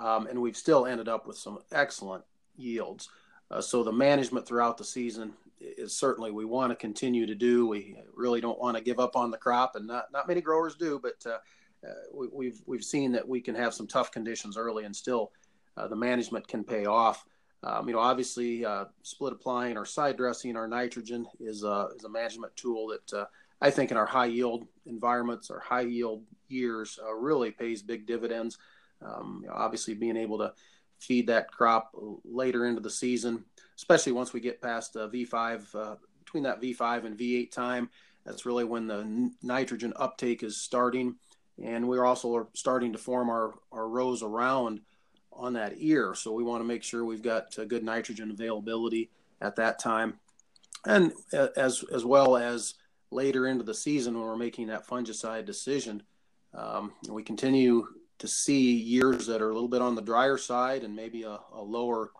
um, 0.00 0.26
and 0.26 0.42
we've 0.42 0.56
still 0.56 0.84
ended 0.84 1.08
up 1.08 1.28
with 1.28 1.38
some 1.38 1.60
excellent 1.70 2.24
yields. 2.56 3.08
Uh, 3.48 3.60
so 3.60 3.84
the 3.84 3.92
management 3.92 4.48
throughout 4.48 4.78
the 4.78 4.84
season 4.84 5.32
is 5.60 5.96
certainly 5.96 6.32
we 6.32 6.44
want 6.44 6.72
to 6.72 6.76
continue 6.76 7.24
to 7.24 7.36
do. 7.36 7.68
We 7.68 7.98
really 8.16 8.40
don't 8.40 8.58
want 8.58 8.76
to 8.76 8.82
give 8.82 8.98
up 8.98 9.14
on 9.14 9.30
the 9.30 9.38
crop, 9.38 9.76
and 9.76 9.86
not 9.86 10.06
not 10.12 10.26
many 10.26 10.40
growers 10.40 10.74
do, 10.74 11.00
but 11.00 11.24
uh, 11.24 11.38
uh 11.86 11.94
we, 12.12 12.26
we've 12.32 12.60
we've 12.66 12.84
seen 12.84 13.12
that 13.12 13.28
we 13.28 13.40
can 13.40 13.54
have 13.54 13.74
some 13.74 13.86
tough 13.86 14.10
conditions 14.10 14.56
early 14.56 14.84
and 14.84 14.96
still 14.96 15.30
uh, 15.80 15.88
the 15.88 15.96
management 15.96 16.46
can 16.46 16.62
pay 16.64 16.84
off. 16.84 17.24
Um, 17.62 17.88
you 17.88 17.94
know, 17.94 18.00
obviously, 18.00 18.64
uh, 18.64 18.86
split 19.02 19.32
applying 19.32 19.76
or 19.76 19.84
side 19.84 20.16
dressing 20.16 20.56
our 20.56 20.68
nitrogen 20.68 21.26
is 21.40 21.62
a, 21.62 21.88
is 21.96 22.04
a 22.04 22.08
management 22.08 22.54
tool 22.56 22.88
that 22.88 23.18
uh, 23.18 23.24
I 23.60 23.70
think 23.70 23.90
in 23.90 23.96
our 23.96 24.06
high 24.06 24.26
yield 24.26 24.66
environments 24.86 25.50
or 25.50 25.60
high 25.60 25.82
yield 25.82 26.24
years 26.48 26.98
uh, 27.02 27.12
really 27.14 27.50
pays 27.50 27.82
big 27.82 28.06
dividends. 28.06 28.58
Um, 29.02 29.40
you 29.42 29.48
know, 29.48 29.54
obviously, 29.54 29.94
being 29.94 30.16
able 30.16 30.38
to 30.38 30.52
feed 30.98 31.26
that 31.28 31.50
crop 31.50 31.94
later 32.24 32.66
into 32.66 32.80
the 32.80 32.90
season, 32.90 33.44
especially 33.76 34.12
once 34.12 34.32
we 34.32 34.40
get 34.40 34.60
past 34.60 34.94
V5, 34.94 35.74
uh, 35.74 35.96
between 36.24 36.42
that 36.42 36.60
V5 36.60 37.06
and 37.06 37.18
V8 37.18 37.50
time, 37.50 37.88
that's 38.24 38.44
really 38.44 38.64
when 38.64 38.86
the 38.86 38.98
n- 38.98 39.34
nitrogen 39.42 39.94
uptake 39.96 40.42
is 40.42 40.60
starting. 40.60 41.16
And 41.62 41.88
we're 41.88 42.04
also 42.04 42.48
starting 42.54 42.92
to 42.92 42.98
form 42.98 43.30
our, 43.30 43.54
our 43.72 43.88
rows 43.88 44.22
around 44.22 44.80
on 45.40 45.54
that 45.54 45.74
ear. 45.78 46.14
So 46.14 46.32
we 46.32 46.44
want 46.44 46.60
to 46.60 46.66
make 46.66 46.82
sure 46.82 47.04
we've 47.04 47.22
got 47.22 47.58
uh, 47.58 47.64
good 47.64 47.82
nitrogen 47.82 48.30
availability 48.30 49.10
at 49.40 49.56
that 49.56 49.78
time, 49.78 50.18
and 50.86 51.12
uh, 51.32 51.48
as 51.56 51.82
as 51.92 52.04
well 52.04 52.36
as 52.36 52.74
later 53.10 53.46
into 53.46 53.64
the 53.64 53.74
season 53.74 54.14
when 54.14 54.24
we're 54.24 54.36
making 54.36 54.68
that 54.68 54.86
fungicide 54.86 55.46
decision. 55.46 56.02
Um, 56.52 56.92
we 57.08 57.22
continue 57.22 57.86
to 58.18 58.28
see 58.28 58.72
years 58.72 59.26
that 59.26 59.40
are 59.40 59.50
a 59.50 59.54
little 59.54 59.68
bit 59.68 59.82
on 59.82 59.94
the 59.94 60.02
drier 60.02 60.36
side 60.36 60.84
and 60.84 60.94
maybe 60.94 61.22
a, 61.22 61.38
a 61.54 61.62
lower 61.62 62.10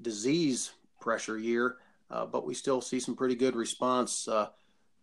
disease 0.00 0.72
pressure 1.00 1.38
year, 1.38 1.76
uh, 2.10 2.26
but 2.26 2.44
we 2.44 2.54
still 2.54 2.80
see 2.80 2.98
some 2.98 3.14
pretty 3.14 3.36
good 3.36 3.54
response 3.54 4.26
uh, 4.26 4.48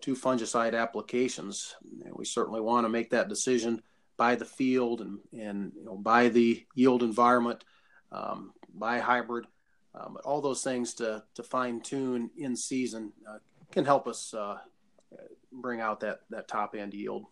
to 0.02 0.16
fungicide 0.16 0.80
applications. 0.80 1.76
And 2.04 2.14
we 2.14 2.26
certainly 2.26 2.62
want 2.62 2.86
to 2.86 2.90
make 2.90 3.10
that 3.12 3.30
decision 3.30 3.82
by 4.20 4.36
the 4.36 4.46
field 4.46 5.00
and, 5.00 5.18
and 5.32 5.72
you 5.76 5.86
know, 5.86 5.96
by 5.96 6.28
the 6.28 6.64
yield 6.76 7.02
environment, 7.02 7.64
um, 8.12 8.54
by 8.76 9.00
hybrid. 9.00 9.46
Um, 9.96 10.18
all 10.26 10.42
those 10.42 10.62
things 10.62 10.94
to, 10.96 11.24
to 11.36 11.42
fine 11.42 11.80
tune 11.80 12.30
in 12.38 12.56
season 12.56 13.14
uh, 13.28 13.38
can 13.72 13.86
help 13.86 14.08
us 14.08 14.34
uh, 14.34 14.58
bring 15.54 15.80
out 15.80 16.02
that, 16.02 16.20
that 16.30 16.50
top 16.50 16.76
end 16.76 16.94
yield. 16.94 17.26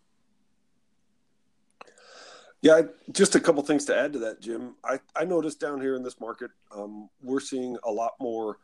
Yeah, 2.62 2.84
just 3.12 3.36
a 3.36 3.40
couple 3.40 3.62
things 3.64 3.86
to 3.86 3.96
add 3.96 4.14
to 4.14 4.20
that, 4.20 4.42
Jim. 4.42 4.76
I, 4.84 5.00
I 5.16 5.26
noticed 5.26 5.60
down 5.60 5.82
here 5.82 5.96
in 5.96 6.04
this 6.04 6.20
market, 6.20 6.52
um, 6.74 7.10
we're 7.22 7.42
seeing 7.42 7.78
a 7.84 7.92
lot 7.92 8.14
more 8.20 8.58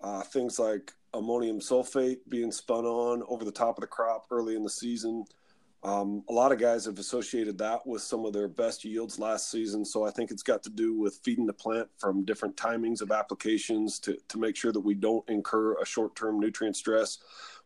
uh, 0.00 0.22
things 0.22 0.58
like 0.58 0.92
ammonium 1.14 1.60
sulfate 1.60 2.18
being 2.28 2.50
spun 2.50 2.86
on 2.86 3.22
over 3.28 3.44
the 3.44 3.52
top 3.52 3.76
of 3.76 3.82
the 3.82 3.86
crop 3.86 4.26
early 4.30 4.56
in 4.56 4.62
the 4.62 4.70
season. 4.70 5.26
Um, 5.86 6.24
a 6.28 6.32
lot 6.32 6.50
of 6.50 6.58
guys 6.58 6.84
have 6.86 6.98
associated 6.98 7.56
that 7.58 7.86
with 7.86 8.02
some 8.02 8.24
of 8.24 8.32
their 8.32 8.48
best 8.48 8.84
yields 8.84 9.20
last 9.20 9.52
season. 9.52 9.84
So 9.84 10.04
I 10.04 10.10
think 10.10 10.32
it's 10.32 10.42
got 10.42 10.64
to 10.64 10.70
do 10.70 10.98
with 10.98 11.20
feeding 11.22 11.46
the 11.46 11.52
plant 11.52 11.86
from 11.96 12.24
different 12.24 12.56
timings 12.56 13.02
of 13.02 13.12
applications 13.12 14.00
to, 14.00 14.18
to 14.26 14.36
make 14.36 14.56
sure 14.56 14.72
that 14.72 14.80
we 14.80 14.94
don't 14.94 15.22
incur 15.28 15.80
a 15.80 15.86
short 15.86 16.16
term 16.16 16.40
nutrient 16.40 16.74
stress. 16.74 17.18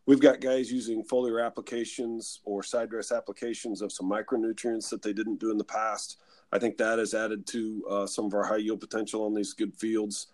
We've 0.05 0.19
got 0.19 0.39
guys 0.39 0.71
using 0.71 1.03
foliar 1.03 1.43
applications 1.43 2.41
or 2.45 2.61
side 2.61 2.91
dress 2.91 3.11
applications 3.11 3.81
of 3.81 3.91
some 3.91 4.07
micronutrients 4.07 4.87
that 4.91 5.01
they 5.01 5.13
didn't 5.13 5.39
do 5.39 5.49
in 5.49 5.57
the 5.57 5.63
past. 5.63 6.21
I 6.51 6.59
think 6.59 6.77
that 6.77 6.99
has 6.99 7.15
added 7.15 7.47
to 7.47 7.85
uh, 7.89 8.05
some 8.05 8.25
of 8.25 8.35
our 8.35 8.43
high 8.43 8.57
yield 8.57 8.81
potential 8.81 9.25
on 9.25 9.33
these 9.33 9.53
good 9.53 9.75
fields. 9.75 10.27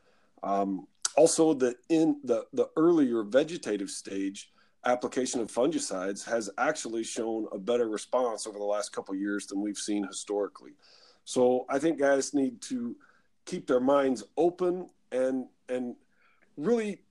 Um, 0.43 0.88
also, 1.15 1.54
the 1.54 1.76
in 1.88 2.19
the 2.26 2.47
the 2.52 2.67
earlier 2.76 3.23
vegetative 3.23 3.89
stage, 3.89 4.52
application 4.86 5.42
of 5.42 5.52
fungicides 5.52 6.26
has 6.26 6.50
actually 6.58 7.04
shown 7.04 7.48
a 7.52 7.58
better 7.58 7.90
response 7.90 8.48
over 8.48 8.58
the 8.58 8.66
last 8.66 8.94
couple 8.94 9.16
years 9.16 9.48
than 9.48 9.62
we've 9.62 9.78
seen 9.78 10.06
historically. 10.06 10.72
So 11.26 11.66
I 11.70 11.80
think 11.80 12.00
guys 12.00 12.34
need 12.34 12.62
to 12.63 12.96
keep 13.46 13.68
their 13.68 13.80
minds 13.80 14.24
open 14.38 14.90
and 15.12 15.46
and 15.70 15.96
really 16.56 17.02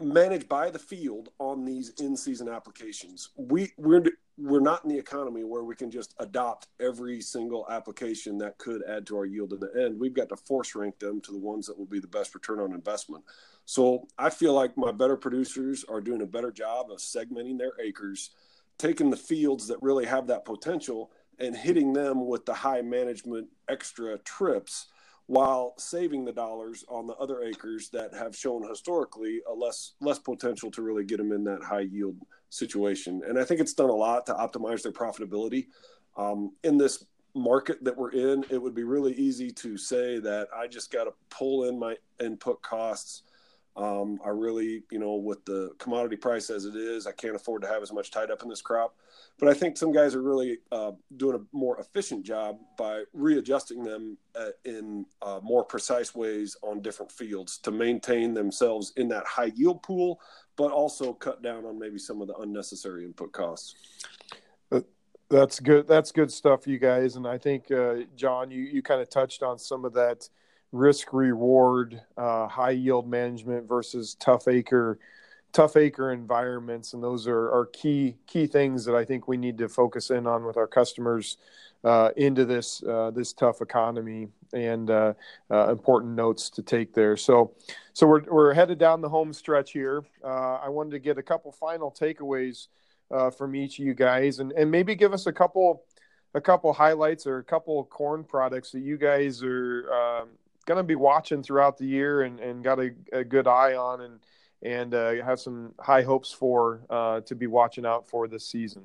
manage 0.00 0.48
by 0.48 0.70
the 0.70 0.78
field 0.78 1.28
on 1.38 1.64
these 1.64 1.90
in-season 2.00 2.48
applications. 2.48 3.30
We 3.36 3.72
we're 3.76 4.04
we're 4.36 4.60
not 4.60 4.82
in 4.84 4.90
the 4.90 4.98
economy 4.98 5.44
where 5.44 5.62
we 5.62 5.76
can 5.76 5.90
just 5.90 6.14
adopt 6.18 6.66
every 6.80 7.20
single 7.20 7.66
application 7.70 8.36
that 8.38 8.58
could 8.58 8.82
add 8.88 9.06
to 9.06 9.16
our 9.16 9.26
yield 9.26 9.52
in 9.52 9.60
the 9.60 9.72
end. 9.84 9.98
We've 9.98 10.14
got 10.14 10.28
to 10.30 10.36
force 10.36 10.74
rank 10.74 10.98
them 10.98 11.20
to 11.20 11.32
the 11.32 11.38
ones 11.38 11.66
that 11.66 11.78
will 11.78 11.86
be 11.86 12.00
the 12.00 12.08
best 12.08 12.34
return 12.34 12.58
on 12.58 12.72
investment. 12.72 13.22
So 13.64 14.06
I 14.18 14.30
feel 14.30 14.52
like 14.52 14.76
my 14.76 14.92
better 14.92 15.16
producers 15.16 15.84
are 15.88 16.00
doing 16.00 16.22
a 16.22 16.26
better 16.26 16.50
job 16.50 16.90
of 16.90 16.98
segmenting 16.98 17.58
their 17.58 17.72
acres, 17.82 18.30
taking 18.78 19.10
the 19.10 19.16
fields 19.16 19.66
that 19.68 19.82
really 19.82 20.04
have 20.04 20.26
that 20.26 20.44
potential 20.44 21.10
and 21.38 21.56
hitting 21.56 21.92
them 21.92 22.26
with 22.26 22.44
the 22.44 22.54
high 22.54 22.82
management 22.82 23.48
extra 23.68 24.18
trips 24.18 24.86
while 25.26 25.74
saving 25.78 26.24
the 26.24 26.32
dollars 26.32 26.84
on 26.88 27.06
the 27.06 27.14
other 27.14 27.42
acres 27.42 27.88
that 27.88 28.12
have 28.12 28.36
shown 28.36 28.68
historically 28.68 29.40
a 29.48 29.52
less 29.52 29.92
less 30.00 30.18
potential 30.18 30.70
to 30.70 30.82
really 30.82 31.04
get 31.04 31.16
them 31.16 31.32
in 31.32 31.42
that 31.44 31.62
high 31.62 31.80
yield 31.80 32.16
situation. 32.50 33.22
And 33.26 33.38
I 33.38 33.44
think 33.44 33.60
it's 33.60 33.72
done 33.72 33.88
a 33.88 33.94
lot 33.94 34.26
to 34.26 34.34
optimize 34.34 34.82
their 34.82 34.92
profitability. 34.92 35.68
Um, 36.16 36.52
in 36.62 36.76
this 36.76 37.06
market 37.34 37.82
that 37.82 37.96
we're 37.96 38.12
in, 38.12 38.44
it 38.50 38.60
would 38.60 38.74
be 38.74 38.84
really 38.84 39.14
easy 39.14 39.50
to 39.50 39.76
say 39.76 40.18
that 40.20 40.48
I 40.54 40.66
just 40.66 40.92
got 40.92 41.04
to 41.04 41.14
pull 41.30 41.64
in 41.64 41.78
my 41.78 41.96
input 42.20 42.62
costs 42.62 43.22
um, 43.76 44.20
I 44.24 44.28
really, 44.28 44.84
you 44.92 45.00
know, 45.00 45.14
with 45.14 45.44
the 45.44 45.72
commodity 45.78 46.16
price 46.16 46.48
as 46.48 46.64
it 46.64 46.76
is, 46.76 47.06
I 47.06 47.12
can't 47.12 47.34
afford 47.34 47.62
to 47.62 47.68
have 47.68 47.82
as 47.82 47.92
much 47.92 48.12
tied 48.12 48.30
up 48.30 48.42
in 48.42 48.48
this 48.48 48.62
crop. 48.62 48.94
But 49.38 49.48
I 49.48 49.54
think 49.54 49.76
some 49.76 49.90
guys 49.90 50.14
are 50.14 50.22
really 50.22 50.58
uh, 50.70 50.92
doing 51.16 51.36
a 51.36 51.56
more 51.56 51.78
efficient 51.80 52.24
job 52.24 52.58
by 52.78 53.02
readjusting 53.12 53.82
them 53.82 54.16
uh, 54.36 54.50
in 54.64 55.06
uh, 55.22 55.40
more 55.42 55.64
precise 55.64 56.14
ways 56.14 56.56
on 56.62 56.82
different 56.82 57.10
fields 57.10 57.58
to 57.58 57.72
maintain 57.72 58.32
themselves 58.32 58.92
in 58.96 59.08
that 59.08 59.26
high 59.26 59.50
yield 59.56 59.82
pool, 59.82 60.20
but 60.54 60.70
also 60.70 61.12
cut 61.12 61.42
down 61.42 61.64
on 61.64 61.76
maybe 61.76 61.98
some 61.98 62.22
of 62.22 62.28
the 62.28 62.36
unnecessary 62.36 63.04
input 63.04 63.32
costs. 63.32 63.74
Uh, 64.70 64.82
that's 65.28 65.58
good. 65.58 65.88
That's 65.88 66.12
good 66.12 66.30
stuff, 66.30 66.64
you 66.68 66.78
guys. 66.78 67.16
And 67.16 67.26
I 67.26 67.38
think, 67.38 67.72
uh, 67.72 68.02
John, 68.14 68.52
you, 68.52 68.62
you 68.62 68.82
kind 68.82 69.00
of 69.00 69.10
touched 69.10 69.42
on 69.42 69.58
some 69.58 69.84
of 69.84 69.94
that 69.94 70.28
risk 70.74 71.12
reward, 71.12 72.02
uh, 72.16 72.48
high 72.48 72.70
yield 72.70 73.08
management 73.08 73.68
versus 73.68 74.16
tough 74.16 74.48
acre, 74.48 74.98
tough 75.52 75.76
acre 75.76 76.12
environments, 76.12 76.94
and 76.94 77.02
those 77.02 77.28
are, 77.28 77.50
are 77.52 77.66
key 77.72 78.16
key 78.26 78.46
things 78.46 78.84
that 78.84 78.96
I 78.96 79.04
think 79.04 79.28
we 79.28 79.36
need 79.36 79.56
to 79.58 79.68
focus 79.68 80.10
in 80.10 80.26
on 80.26 80.44
with 80.44 80.56
our 80.56 80.66
customers 80.66 81.36
uh, 81.84 82.10
into 82.16 82.44
this 82.44 82.82
uh, 82.82 83.12
this 83.14 83.32
tough 83.32 83.60
economy 83.60 84.26
and 84.52 84.90
uh, 84.90 85.14
uh, 85.48 85.70
important 85.70 86.14
notes 86.14 86.50
to 86.50 86.62
take 86.62 86.92
there. 86.92 87.16
So, 87.16 87.54
so 87.92 88.06
we're 88.08 88.24
we're 88.24 88.52
headed 88.52 88.78
down 88.78 89.00
the 89.00 89.08
home 89.08 89.32
stretch 89.32 89.70
here. 89.70 90.04
Uh, 90.24 90.56
I 90.56 90.70
wanted 90.70 90.90
to 90.90 90.98
get 90.98 91.18
a 91.18 91.22
couple 91.22 91.52
final 91.52 91.92
takeaways 91.92 92.66
from 93.38 93.54
each 93.54 93.78
of 93.78 93.84
you 93.84 93.94
guys, 93.94 94.40
and 94.40 94.50
and 94.52 94.72
maybe 94.72 94.96
give 94.96 95.12
us 95.12 95.26
a 95.26 95.32
couple 95.32 95.84
a 96.34 96.40
couple 96.40 96.72
highlights 96.72 97.28
or 97.28 97.38
a 97.38 97.44
couple 97.44 97.84
corn 97.84 98.24
products 98.24 98.72
that 98.72 98.80
you 98.80 98.98
guys 98.98 99.40
are 99.44 99.88
um, 99.92 100.30
going 100.66 100.78
to 100.78 100.84
be 100.84 100.94
watching 100.94 101.42
throughout 101.42 101.78
the 101.78 101.86
year 101.86 102.22
and, 102.22 102.40
and 102.40 102.64
got 102.64 102.78
a, 102.78 102.90
a 103.12 103.24
good 103.24 103.46
eye 103.46 103.74
on 103.74 104.00
and 104.00 104.20
and 104.62 104.94
uh, 104.94 105.22
have 105.22 105.38
some 105.38 105.74
high 105.78 106.00
hopes 106.00 106.32
for 106.32 106.80
uh, 106.88 107.20
to 107.20 107.34
be 107.34 107.46
watching 107.46 107.84
out 107.84 108.08
for 108.08 108.26
this 108.26 108.46
season. 108.46 108.84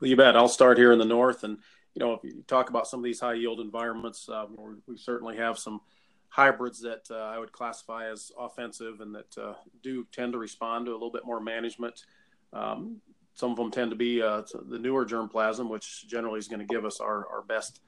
Well, 0.00 0.08
you 0.08 0.16
bet. 0.16 0.36
I'll 0.36 0.48
start 0.48 0.78
here 0.78 0.92
in 0.92 1.00
the 1.00 1.04
north, 1.04 1.42
and 1.42 1.58
you 1.94 2.00
know, 2.00 2.12
if 2.12 2.22
you 2.22 2.44
talk 2.46 2.70
about 2.70 2.86
some 2.86 3.00
of 3.00 3.04
these 3.04 3.18
high 3.18 3.34
yield 3.34 3.58
environments, 3.58 4.28
um, 4.28 4.56
we 4.86 4.96
certainly 4.96 5.36
have 5.38 5.58
some 5.58 5.80
hybrids 6.28 6.80
that 6.82 7.08
uh, 7.10 7.14
I 7.14 7.38
would 7.38 7.50
classify 7.50 8.10
as 8.10 8.30
offensive 8.38 9.00
and 9.00 9.14
that 9.14 9.38
uh, 9.38 9.54
do 9.82 10.06
tend 10.12 10.32
to 10.34 10.38
respond 10.38 10.86
to 10.86 10.92
a 10.92 10.94
little 10.94 11.10
bit 11.10 11.24
more 11.24 11.40
management. 11.40 12.04
Um, 12.52 13.00
some 13.34 13.50
of 13.50 13.56
them 13.56 13.70
tend 13.70 13.90
to 13.90 13.96
be 13.96 14.22
uh, 14.22 14.42
the 14.68 14.78
newer 14.78 15.06
germplasm, 15.06 15.68
which 15.68 16.06
generally 16.06 16.38
is 16.38 16.48
going 16.48 16.60
to 16.60 16.66
give 16.66 16.84
us 16.84 17.00
our, 17.00 17.26
our 17.28 17.42
best 17.42 17.80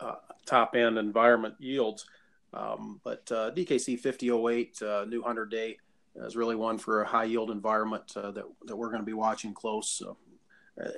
uh, 0.00 0.14
top 0.46 0.74
end 0.74 0.98
environment 0.98 1.54
yields. 1.58 2.06
Um, 2.52 3.00
but 3.04 3.30
uh, 3.30 3.52
DKC 3.52 3.98
5008 3.98 4.82
uh, 4.82 5.04
new 5.08 5.20
100 5.20 5.50
day 5.50 5.78
is 6.16 6.36
really 6.36 6.56
one 6.56 6.78
for 6.78 7.02
a 7.02 7.06
high 7.06 7.24
yield 7.24 7.50
environment 7.50 8.12
uh, 8.16 8.32
that, 8.32 8.44
that 8.66 8.76
we're 8.76 8.88
going 8.88 9.00
to 9.00 9.06
be 9.06 9.12
watching 9.12 9.54
close. 9.54 10.02
Uh, 10.06 10.14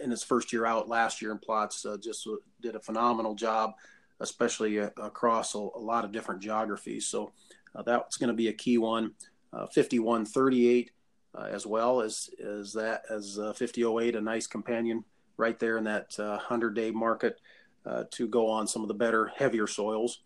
in 0.02 0.12
its 0.12 0.22
first 0.22 0.52
year 0.52 0.64
out 0.64 0.88
last 0.88 1.20
year 1.20 1.32
in 1.32 1.38
plots, 1.38 1.84
uh, 1.84 1.96
just 2.02 2.26
did 2.60 2.76
a 2.76 2.80
phenomenal 2.80 3.34
job, 3.34 3.72
especially 4.20 4.78
across 4.78 5.54
a, 5.54 5.58
a, 5.58 5.78
lot 5.78 6.04
of 6.04 6.12
different 6.12 6.40
geographies. 6.40 7.06
So 7.06 7.32
that's 7.84 8.16
going 8.16 8.28
to 8.28 8.34
be 8.34 8.48
a 8.48 8.52
key 8.52 8.78
one. 8.78 9.12
5138 9.52 10.92
as 11.50 11.66
well 11.66 12.00
as, 12.00 12.30
as 12.42 12.72
that 12.72 13.02
as 13.10 13.36
5008, 13.36 14.14
a 14.14 14.20
nice 14.20 14.46
companion 14.46 15.04
right 15.36 15.58
there 15.58 15.76
in 15.76 15.84
that 15.84 16.14
100 16.16 16.74
day 16.74 16.90
market 16.90 17.38
uh, 17.84 18.04
to 18.12 18.28
go 18.28 18.48
on 18.48 18.66
some 18.66 18.82
of 18.82 18.88
the 18.88 18.94
better, 18.94 19.32
heavier 19.36 19.66
soils. 19.66 20.20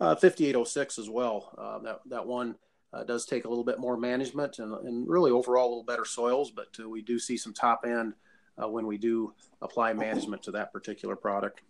Uh, 0.00 0.16
5806 0.16 0.98
as 0.98 1.08
well. 1.08 1.54
Uh, 1.56 1.78
that 1.78 2.00
that 2.06 2.26
one 2.26 2.56
uh, 2.92 3.04
does 3.04 3.24
take 3.24 3.44
a 3.44 3.48
little 3.48 3.62
bit 3.62 3.78
more 3.78 3.96
management 3.96 4.58
and, 4.58 4.74
and 4.86 5.08
really 5.08 5.30
overall 5.30 5.66
a 5.66 5.68
little 5.68 5.84
better 5.84 6.04
soils, 6.04 6.50
but 6.50 6.68
uh, 6.80 6.88
we 6.88 7.02
do 7.02 7.18
see 7.18 7.36
some 7.36 7.54
top 7.54 7.84
end 7.86 8.14
uh, 8.60 8.68
when 8.68 8.86
we 8.86 8.98
do 8.98 9.32
apply 9.60 9.92
management 9.92 10.42
to 10.42 10.50
that 10.50 10.72
particular 10.72 11.14
product. 11.14 11.60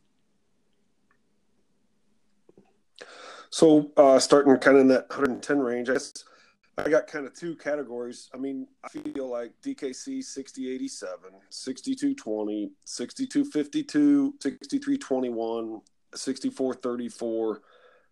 So 3.50 3.90
starting 4.18 4.56
kind 4.56 4.78
of 4.78 4.80
in 4.80 4.88
that 4.88 5.10
110 5.10 5.58
range, 5.58 5.90
I 5.90 5.92
guess 5.92 6.24
I 6.78 6.88
got 6.88 7.06
kind 7.06 7.26
of 7.26 7.34
two 7.34 7.54
categories. 7.56 8.30
I 8.34 8.38
mean, 8.38 8.66
I 8.82 8.88
feel 8.88 9.28
like 9.30 9.52
DKC 9.62 10.24
6087, 10.24 11.18
6220, 11.50 12.72
6252, 12.84 14.34
6321, 14.40 15.80
6434, 16.14 17.62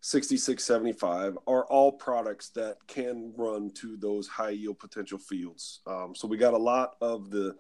6675 0.03 1.39
are 1.47 1.65
all 1.67 1.93
products 1.93 2.51
that 2.51 2.77
can 2.87 3.33
run 3.37 3.71
to 3.71 3.97
those 3.97 4.29
high 4.29 4.51
yield 4.51 4.79
potential 4.79 5.19
fields. 5.19 5.81
Um, 5.87 6.15
so 6.15 6.29
we 6.29 6.37
got 6.37 6.55
a 6.55 6.59
lot 6.59 6.97
of 7.01 7.31
the 7.31 7.57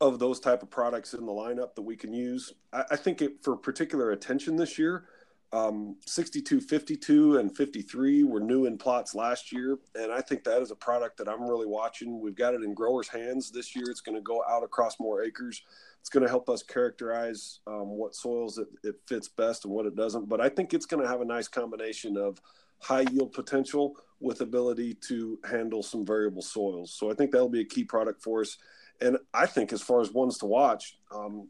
of 0.00 0.18
those 0.18 0.40
type 0.40 0.62
of 0.62 0.70
products 0.70 1.12
in 1.12 1.26
the 1.26 1.32
lineup 1.32 1.74
that 1.74 1.82
we 1.82 1.94
can 1.94 2.14
use. 2.14 2.54
I, 2.72 2.84
I 2.92 2.96
think 2.96 3.20
it 3.20 3.42
for 3.42 3.54
particular 3.56 4.12
attention 4.12 4.56
this 4.56 4.78
year 4.78 5.04
um, 5.52 5.96
62, 6.06 6.60
52, 6.60 7.38
and 7.38 7.56
53 7.56 8.24
were 8.24 8.40
new 8.40 8.66
in 8.66 8.78
plots 8.78 9.14
last 9.14 9.52
year. 9.52 9.78
And 9.96 10.12
I 10.12 10.20
think 10.20 10.44
that 10.44 10.62
is 10.62 10.70
a 10.70 10.76
product 10.76 11.16
that 11.18 11.28
I'm 11.28 11.42
really 11.42 11.66
watching. 11.66 12.20
We've 12.20 12.36
got 12.36 12.54
it 12.54 12.62
in 12.62 12.72
growers' 12.72 13.08
hands 13.08 13.50
this 13.50 13.74
year. 13.74 13.86
It's 13.88 14.00
going 14.00 14.14
to 14.14 14.22
go 14.22 14.44
out 14.48 14.62
across 14.62 15.00
more 15.00 15.24
acres. 15.24 15.62
It's 16.00 16.08
going 16.08 16.22
to 16.22 16.28
help 16.28 16.48
us 16.48 16.62
characterize 16.62 17.60
um, 17.66 17.88
what 17.88 18.14
soils 18.14 18.58
it, 18.58 18.68
it 18.84 18.94
fits 19.06 19.28
best 19.28 19.64
and 19.64 19.74
what 19.74 19.86
it 19.86 19.96
doesn't. 19.96 20.28
But 20.28 20.40
I 20.40 20.48
think 20.48 20.72
it's 20.72 20.86
going 20.86 21.02
to 21.02 21.08
have 21.08 21.20
a 21.20 21.26
nice 21.26 21.48
combination 21.48 22.16
of 22.16 22.40
high 22.78 23.04
yield 23.10 23.32
potential 23.32 23.96
with 24.20 24.40
ability 24.40 24.94
to 24.94 25.38
handle 25.48 25.82
some 25.82 26.06
variable 26.06 26.42
soils. 26.42 26.94
So 26.94 27.10
I 27.10 27.14
think 27.14 27.32
that'll 27.32 27.48
be 27.48 27.60
a 27.60 27.64
key 27.64 27.84
product 27.84 28.22
for 28.22 28.40
us. 28.42 28.56
And 29.00 29.18
I 29.34 29.46
think 29.46 29.72
as 29.72 29.82
far 29.82 30.00
as 30.00 30.12
ones 30.12 30.38
to 30.38 30.46
watch, 30.46 30.96
um, 31.10 31.48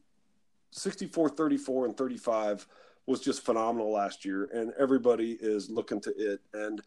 64, 0.72 1.30
34, 1.30 1.86
and 1.86 1.96
35 1.96 2.66
was 3.10 3.20
just 3.20 3.44
phenomenal 3.44 3.92
last 3.92 4.24
year, 4.24 4.48
and 4.54 4.72
everybody 4.78 5.36
is 5.40 5.68
looking 5.68 6.00
to 6.00 6.14
it. 6.16 6.40
And 6.54 6.80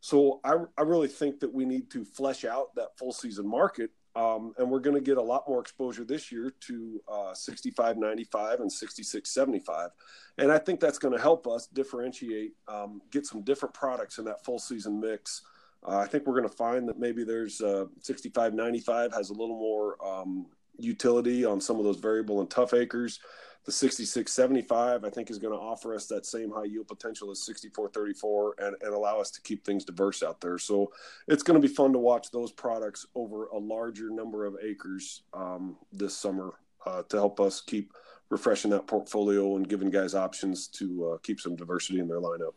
so 0.00 0.40
I, 0.42 0.54
I 0.78 0.82
really 0.82 1.08
think 1.08 1.38
that 1.40 1.52
we 1.52 1.66
need 1.66 1.90
to 1.90 2.04
flesh 2.04 2.44
out 2.46 2.74
that 2.76 2.96
full 2.98 3.12
season 3.12 3.46
market. 3.46 3.90
Um, 4.16 4.54
and 4.56 4.70
we're 4.70 4.80
going 4.80 4.96
to 4.96 5.02
get 5.02 5.18
a 5.18 5.22
lot 5.22 5.46
more 5.46 5.60
exposure 5.60 6.02
this 6.02 6.32
year 6.32 6.50
to 6.60 7.02
uh, 7.06 7.34
65 7.34 7.98
95 7.98 8.60
and 8.60 8.72
66 8.72 9.30
75 9.30 9.90
and 10.38 10.50
i 10.50 10.56
think 10.56 10.80
that's 10.80 10.96
going 10.96 11.12
to 11.12 11.20
help 11.20 11.46
us 11.46 11.66
differentiate 11.66 12.54
um, 12.66 13.02
get 13.10 13.26
some 13.26 13.42
different 13.42 13.74
products 13.74 14.16
in 14.16 14.24
that 14.24 14.42
full 14.42 14.58
season 14.58 14.98
mix 14.98 15.42
uh, 15.86 15.98
i 15.98 16.06
think 16.06 16.26
we're 16.26 16.32
going 16.32 16.48
to 16.48 16.56
find 16.56 16.88
that 16.88 16.98
maybe 16.98 17.24
there's 17.24 17.60
uh, 17.60 17.84
65 18.00 18.54
95 18.54 19.12
has 19.12 19.28
a 19.28 19.34
little 19.34 19.58
more 19.58 20.02
um, 20.02 20.46
utility 20.78 21.44
on 21.44 21.60
some 21.60 21.76
of 21.76 21.84
those 21.84 21.98
variable 21.98 22.40
and 22.40 22.48
tough 22.48 22.72
acres 22.72 23.20
the 23.66 23.72
6675 23.72 25.04
i 25.04 25.10
think 25.10 25.30
is 25.30 25.38
going 25.38 25.52
to 25.52 25.58
offer 25.58 25.94
us 25.94 26.06
that 26.06 26.24
same 26.24 26.50
high 26.50 26.64
yield 26.64 26.86
potential 26.86 27.30
as 27.30 27.42
6434 27.42 28.54
and, 28.58 28.76
and 28.80 28.94
allow 28.94 29.20
us 29.20 29.30
to 29.30 29.40
keep 29.42 29.64
things 29.64 29.84
diverse 29.84 30.22
out 30.22 30.40
there. 30.40 30.58
So 30.58 30.92
it's 31.28 31.42
going 31.42 31.60
to 31.60 31.66
be 31.66 31.72
fun 31.72 31.92
to 31.92 31.98
watch 31.98 32.30
those 32.30 32.52
products 32.52 33.06
over 33.14 33.46
a 33.46 33.58
larger 33.58 34.10
number 34.10 34.44
of 34.44 34.56
acres 34.62 35.22
um, 35.34 35.76
this 35.92 36.16
summer 36.16 36.54
uh, 36.84 37.02
to 37.08 37.16
help 37.16 37.40
us 37.40 37.60
keep 37.60 37.92
refreshing 38.28 38.70
that 38.72 38.86
portfolio 38.86 39.56
and 39.56 39.68
giving 39.68 39.90
guys 39.90 40.14
options 40.14 40.66
to 40.68 41.12
uh, 41.12 41.18
keep 41.18 41.40
some 41.40 41.56
diversity 41.56 42.00
in 42.00 42.08
their 42.08 42.20
lineup. 42.20 42.52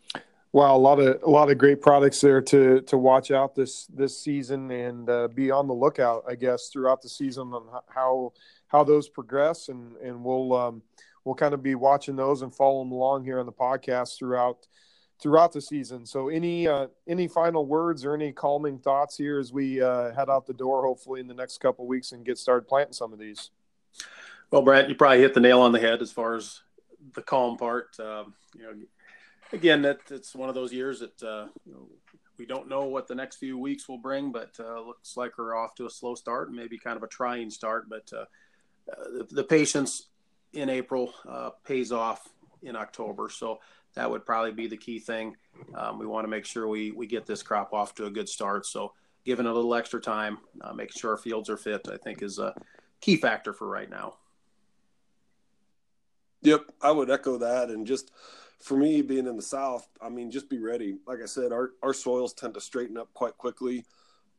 Wow, 0.52 0.76
a 0.76 0.78
lot 0.78 0.98
of 0.98 1.22
a 1.22 1.30
lot 1.30 1.48
of 1.48 1.58
great 1.58 1.80
products 1.80 2.20
there 2.20 2.40
to 2.42 2.80
to 2.80 2.98
watch 2.98 3.30
out 3.30 3.54
this 3.54 3.86
this 3.86 4.18
season 4.20 4.68
and 4.72 5.08
uh, 5.08 5.28
be 5.28 5.52
on 5.52 5.68
the 5.68 5.74
lookout, 5.74 6.24
I 6.28 6.34
guess, 6.34 6.70
throughout 6.70 7.02
the 7.02 7.08
season 7.08 7.52
on 7.52 7.68
how 7.86 8.32
how 8.70 8.84
those 8.84 9.08
progress, 9.08 9.68
and 9.68 9.96
and 9.96 10.24
we'll 10.24 10.52
um, 10.54 10.82
we'll 11.24 11.34
kind 11.34 11.54
of 11.54 11.62
be 11.62 11.74
watching 11.74 12.16
those 12.16 12.42
and 12.42 12.54
following 12.54 12.90
along 12.90 13.24
here 13.24 13.38
on 13.38 13.46
the 13.46 13.52
podcast 13.52 14.16
throughout 14.16 14.66
throughout 15.20 15.52
the 15.52 15.60
season. 15.60 16.06
So, 16.06 16.28
any 16.28 16.66
uh, 16.66 16.86
any 17.06 17.28
final 17.28 17.66
words 17.66 18.04
or 18.04 18.14
any 18.14 18.32
calming 18.32 18.78
thoughts 18.78 19.16
here 19.16 19.38
as 19.38 19.52
we 19.52 19.82
uh, 19.82 20.14
head 20.14 20.30
out 20.30 20.46
the 20.46 20.54
door, 20.54 20.84
hopefully 20.84 21.20
in 21.20 21.26
the 21.26 21.34
next 21.34 21.58
couple 21.58 21.86
weeks, 21.86 22.12
and 22.12 22.24
get 22.24 22.38
started 22.38 22.66
planting 22.66 22.94
some 22.94 23.12
of 23.12 23.18
these? 23.18 23.50
Well, 24.50 24.62
Brent, 24.62 24.88
you 24.88 24.94
probably 24.94 25.20
hit 25.20 25.34
the 25.34 25.40
nail 25.40 25.60
on 25.60 25.72
the 25.72 25.80
head 25.80 26.00
as 26.00 26.10
far 26.10 26.34
as 26.34 26.60
the 27.14 27.22
calm 27.22 27.56
part. 27.56 27.98
Um, 28.00 28.34
you 28.54 28.62
know, 28.62 28.72
again, 29.52 29.82
that 29.82 29.98
it's 30.10 30.34
one 30.34 30.48
of 30.48 30.54
those 30.54 30.72
years 30.72 31.00
that 31.00 31.22
uh, 31.22 31.46
you 31.66 31.72
know, 31.72 31.88
we 32.38 32.46
don't 32.46 32.68
know 32.68 32.84
what 32.84 33.08
the 33.08 33.14
next 33.16 33.36
few 33.36 33.58
weeks 33.58 33.88
will 33.88 33.98
bring, 33.98 34.30
but 34.30 34.54
uh, 34.60 34.80
looks 34.80 35.16
like 35.16 35.38
we're 35.38 35.56
off 35.56 35.74
to 35.74 35.86
a 35.86 35.90
slow 35.90 36.14
start 36.14 36.48
and 36.48 36.56
maybe 36.56 36.78
kind 36.78 36.96
of 36.96 37.02
a 37.02 37.08
trying 37.08 37.50
start. 37.50 37.88
But 37.88 38.08
uh 38.16 38.24
the, 38.86 39.26
the, 39.30 39.44
patience 39.44 40.08
in 40.52 40.68
April 40.68 41.12
uh, 41.28 41.50
pays 41.64 41.92
off 41.92 42.28
in 42.62 42.76
October, 42.76 43.28
so 43.30 43.60
that 43.94 44.10
would 44.10 44.24
probably 44.24 44.52
be 44.52 44.66
the 44.66 44.76
key 44.76 44.98
thing. 44.98 45.36
Um, 45.74 45.98
we 45.98 46.06
want 46.06 46.24
to 46.24 46.28
make 46.28 46.44
sure 46.44 46.68
we 46.68 46.90
we 46.92 47.06
get 47.06 47.26
this 47.26 47.42
crop 47.42 47.72
off 47.72 47.94
to 47.96 48.06
a 48.06 48.10
good 48.10 48.28
start. 48.28 48.66
So, 48.66 48.92
giving 49.24 49.46
a 49.46 49.52
little 49.52 49.74
extra 49.74 50.00
time, 50.00 50.38
uh, 50.60 50.72
making 50.72 50.98
sure 50.98 51.12
our 51.12 51.16
fields 51.16 51.48
are 51.50 51.56
fit, 51.56 51.88
I 51.92 51.96
think 51.96 52.22
is 52.22 52.38
a 52.38 52.54
key 53.00 53.16
factor 53.16 53.52
for 53.52 53.68
right 53.68 53.90
now. 53.90 54.14
Yep, 56.42 56.72
I 56.80 56.90
would 56.90 57.10
echo 57.10 57.38
that, 57.38 57.68
and 57.68 57.86
just 57.86 58.12
for 58.60 58.76
me 58.76 59.02
being 59.02 59.26
in 59.26 59.36
the 59.36 59.42
south 59.42 59.88
i 60.00 60.08
mean 60.08 60.30
just 60.30 60.48
be 60.48 60.58
ready 60.58 60.98
like 61.06 61.20
i 61.22 61.26
said 61.26 61.50
our, 61.52 61.70
our 61.82 61.94
soils 61.94 62.34
tend 62.34 62.54
to 62.54 62.60
straighten 62.60 62.96
up 62.96 63.12
quite 63.14 63.36
quickly 63.38 63.84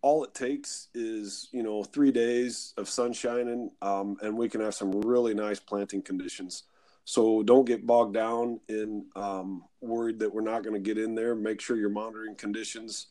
all 0.01 0.23
it 0.23 0.33
takes 0.33 0.87
is 0.93 1.47
you 1.51 1.63
know 1.63 1.83
three 1.83 2.11
days 2.11 2.73
of 2.77 2.89
sun 2.89 3.13
shining 3.13 3.71
um, 3.81 4.17
and 4.21 4.35
we 4.35 4.49
can 4.49 4.61
have 4.61 4.73
some 4.73 4.91
really 5.01 5.33
nice 5.33 5.59
planting 5.59 6.01
conditions 6.01 6.63
so 7.03 7.41
don't 7.43 7.65
get 7.65 7.85
bogged 7.85 8.13
down 8.13 8.59
in 8.69 9.05
um, 9.15 9.63
worried 9.81 10.19
that 10.19 10.33
we're 10.33 10.41
not 10.41 10.63
going 10.63 10.73
to 10.73 10.79
get 10.79 10.97
in 10.97 11.15
there 11.15 11.35
make 11.35 11.61
sure 11.61 11.77
you're 11.77 11.89
monitoring 11.89 12.35
conditions 12.35 13.07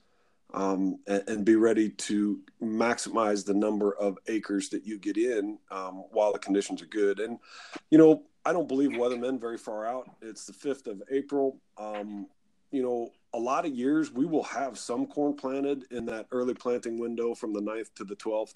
um, 0.53 0.99
and, 1.07 1.23
and, 1.29 1.45
be 1.45 1.55
ready 1.55 1.91
to 1.91 2.41
maximize 2.61 3.45
the 3.45 3.55
number 3.55 3.95
of 3.95 4.19
acres 4.27 4.69
that 4.71 4.85
you 4.85 4.99
get 4.99 5.17
in 5.17 5.57
um, 5.71 6.03
while 6.11 6.33
the 6.33 6.41
conditions 6.41 6.83
are 6.83 6.87
good 6.87 7.21
and 7.21 7.39
you 7.91 7.99
know 7.99 8.25
I 8.45 8.53
don't 8.53 8.69
believe 8.69 8.91
weathermen 8.91 9.41
very 9.41 9.59
far 9.59 9.87
out. 9.87 10.09
It's 10.23 10.47
the 10.47 10.53
5th 10.53 10.87
of 10.87 11.03
April. 11.11 11.61
Um, 11.77 12.27
you 12.71 12.83
know, 12.83 13.11
a 13.33 13.39
lot 13.39 13.65
of 13.67 13.75
years 13.75 14.13
we 14.13 14.27
will 14.27 14.45
have 14.45 14.79
some 14.79 15.07
corn 15.07 15.35
planted 15.35 15.85
in 15.91 16.07
that 16.07 16.27
early 16.33 16.55
planting 16.55 16.99
window 16.99 17.35
from 17.35 17.53
the 17.53 17.61
9th 17.61 17.95
to 17.97 18.05
the 18.05 18.17
12th. 18.17 18.55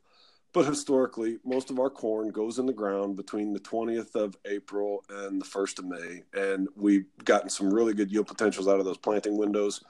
But 0.53 0.67
historically, 0.67 1.39
most 1.45 1.71
of 1.71 1.81
our 1.81 1.91
corn 1.91 2.31
goes 2.31 2.61
in 2.61 2.67
the 2.67 2.73
ground 2.73 3.17
between 3.17 3.53
the 3.53 3.61
20th 3.61 4.15
of 4.15 4.37
April 4.45 5.05
and 5.11 5.41
the 5.41 5.45
1st 5.45 5.81
of 5.81 5.85
May. 5.87 6.23
And 6.33 6.69
we've 6.77 7.07
gotten 7.25 7.51
some 7.51 7.75
really 7.75 7.93
good 7.93 8.11
yield 8.13 8.29
potentials 8.29 8.69
out 8.69 8.79
of 8.79 8.85
those 8.85 8.99
planting 8.99 9.37
windows. 9.37 9.83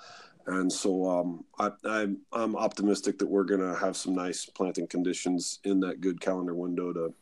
And 0.47 0.73
so 0.73 1.09
um, 1.09 1.45
I, 1.59 1.71
I'm, 1.85 2.19
I'm 2.33 2.57
optimistic 2.57 3.19
that 3.19 3.27
we're 3.29 3.45
going 3.45 3.61
to 3.61 3.79
have 3.79 3.97
some 3.97 4.15
nice 4.15 4.47
planting 4.47 4.87
conditions 4.87 5.61
in 5.65 5.81
that 5.81 6.01
good 6.01 6.21
calendar 6.21 6.55
window 6.55 6.93
to 6.95 7.15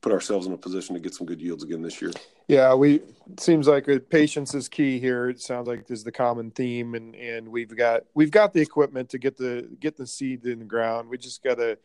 put 0.00 0.12
ourselves 0.12 0.46
in 0.46 0.52
a 0.52 0.56
position 0.56 0.94
to 0.94 1.00
get 1.00 1.14
some 1.14 1.26
good 1.26 1.40
yields 1.40 1.64
again 1.64 1.82
this 1.82 2.00
year. 2.00 2.12
Yeah, 2.46 2.74
we 2.74 3.02
seems 3.38 3.66
like 3.66 3.88
patience 4.10 4.54
is 4.54 4.68
key 4.68 4.98
here. 4.98 5.28
It 5.28 5.40
sounds 5.40 5.68
like 5.68 5.90
is 5.90 6.04
the 6.04 6.12
common 6.12 6.50
theme, 6.50 6.94
and 6.94 7.14
and 7.14 7.48
we've 7.48 7.76
got 7.76 8.02
we've 8.14 8.30
got 8.30 8.52
the 8.52 8.60
equipment 8.60 9.08
to 9.10 9.18
get 9.18 9.36
the 9.36 9.68
get 9.80 9.96
the 9.96 10.06
seed 10.06 10.44
in 10.44 10.60
the 10.60 10.64
ground. 10.64 11.08
We 11.08 11.18
just 11.18 11.42
got 11.42 11.56
to 11.56 11.78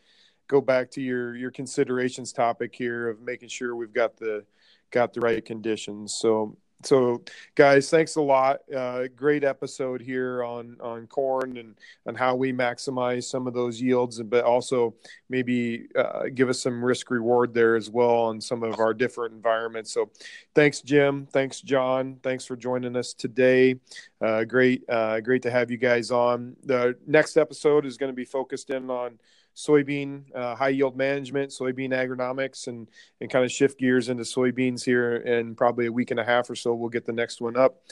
go 0.48 0.60
back 0.60 0.90
to 0.92 1.00
your 1.00 1.36
your 1.36 1.50
considerations 1.50 2.32
topic 2.32 2.74
here 2.74 3.08
of 3.08 3.20
making 3.20 3.48
sure 3.48 3.74
we've 3.76 3.92
got 3.92 4.16
the 4.16 4.44
got 4.90 5.12
the 5.12 5.20
right 5.20 5.44
conditions. 5.44 6.14
So 6.14 6.56
so 6.82 7.22
guys 7.54 7.88
thanks 7.90 8.16
a 8.16 8.20
lot. 8.20 8.60
Uh, 8.74 9.04
great 9.14 9.44
episode 9.44 10.00
here 10.00 10.42
on 10.42 10.76
on 10.80 11.06
corn 11.06 11.56
and 11.56 11.74
and 12.06 12.16
how 12.16 12.34
we 12.34 12.52
maximize 12.52 13.24
some 13.24 13.46
of 13.46 13.54
those 13.54 13.80
yields 13.80 14.22
but 14.22 14.44
also 14.44 14.94
maybe 15.28 15.86
uh, 15.96 16.24
give 16.34 16.48
us 16.48 16.60
some 16.60 16.84
risk 16.84 17.10
reward 17.10 17.54
there 17.54 17.76
as 17.76 17.90
well 17.90 18.16
on 18.24 18.40
some 18.40 18.62
of 18.62 18.78
our 18.80 18.94
different 18.94 19.34
environments. 19.34 19.92
So 19.92 20.10
thanks 20.54 20.80
jim. 20.80 21.26
Thanks 21.32 21.60
john. 21.60 22.18
Thanks 22.22 22.44
for 22.44 22.56
joining 22.56 22.96
us 22.96 23.14
today. 23.14 23.76
Uh, 24.20 24.44
great 24.44 24.82
uh, 24.88 25.20
great 25.20 25.42
to 25.42 25.50
have 25.50 25.70
you 25.70 25.76
guys 25.76 26.10
on. 26.10 26.56
The 26.64 26.96
next 27.06 27.36
episode 27.36 27.86
is 27.86 27.96
going 27.96 28.12
to 28.12 28.16
be 28.16 28.24
focused 28.24 28.70
in 28.70 28.90
on 28.90 29.18
soybean 29.56 30.24
uh, 30.34 30.54
high 30.54 30.70
yield 30.70 30.96
management, 30.96 31.50
soybean 31.50 31.90
agronomics, 31.90 32.66
and 32.66 32.88
and 33.20 33.30
kind 33.30 33.44
of 33.44 33.52
shift 33.52 33.78
gears 33.78 34.08
into 34.08 34.24
soybeans 34.24 34.84
here 34.84 35.16
in 35.16 35.54
probably 35.54 35.86
a 35.86 35.92
week 35.92 36.10
and 36.10 36.20
a 36.20 36.24
half 36.24 36.50
or 36.50 36.56
so. 36.56 36.74
We'll 36.74 36.90
get 36.90 37.06
the 37.06 37.12
next 37.12 37.40
one 37.40 37.56
up. 37.56 37.82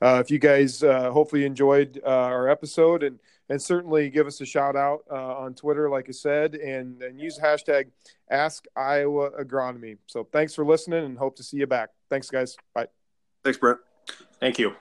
Uh, 0.00 0.22
if 0.24 0.30
you 0.30 0.38
guys 0.38 0.82
uh, 0.82 1.10
hopefully 1.10 1.44
enjoyed 1.44 2.00
uh, 2.04 2.08
our 2.08 2.48
episode 2.48 3.02
and 3.02 3.18
and 3.50 3.60
certainly 3.60 4.10
give 4.10 4.26
us 4.26 4.40
a 4.40 4.46
shout 4.46 4.76
out 4.76 5.04
uh, 5.10 5.38
on 5.38 5.54
Twitter, 5.54 5.88
like 5.88 6.06
I 6.08 6.12
said, 6.12 6.54
and, 6.54 7.02
and 7.02 7.18
use 7.18 7.38
hashtag 7.38 7.86
Ask 8.30 8.66
Iowa 8.76 9.30
Agronomy. 9.42 9.96
So 10.06 10.24
thanks 10.24 10.54
for 10.54 10.66
listening 10.66 11.04
and 11.04 11.16
hope 11.16 11.36
to 11.36 11.42
see 11.42 11.56
you 11.56 11.66
back. 11.66 11.90
Thanks, 12.10 12.28
guys. 12.28 12.56
Bye. 12.74 12.88
Thanks, 13.42 13.58
Brent. 13.58 13.78
Thank 14.38 14.58
you. 14.58 14.74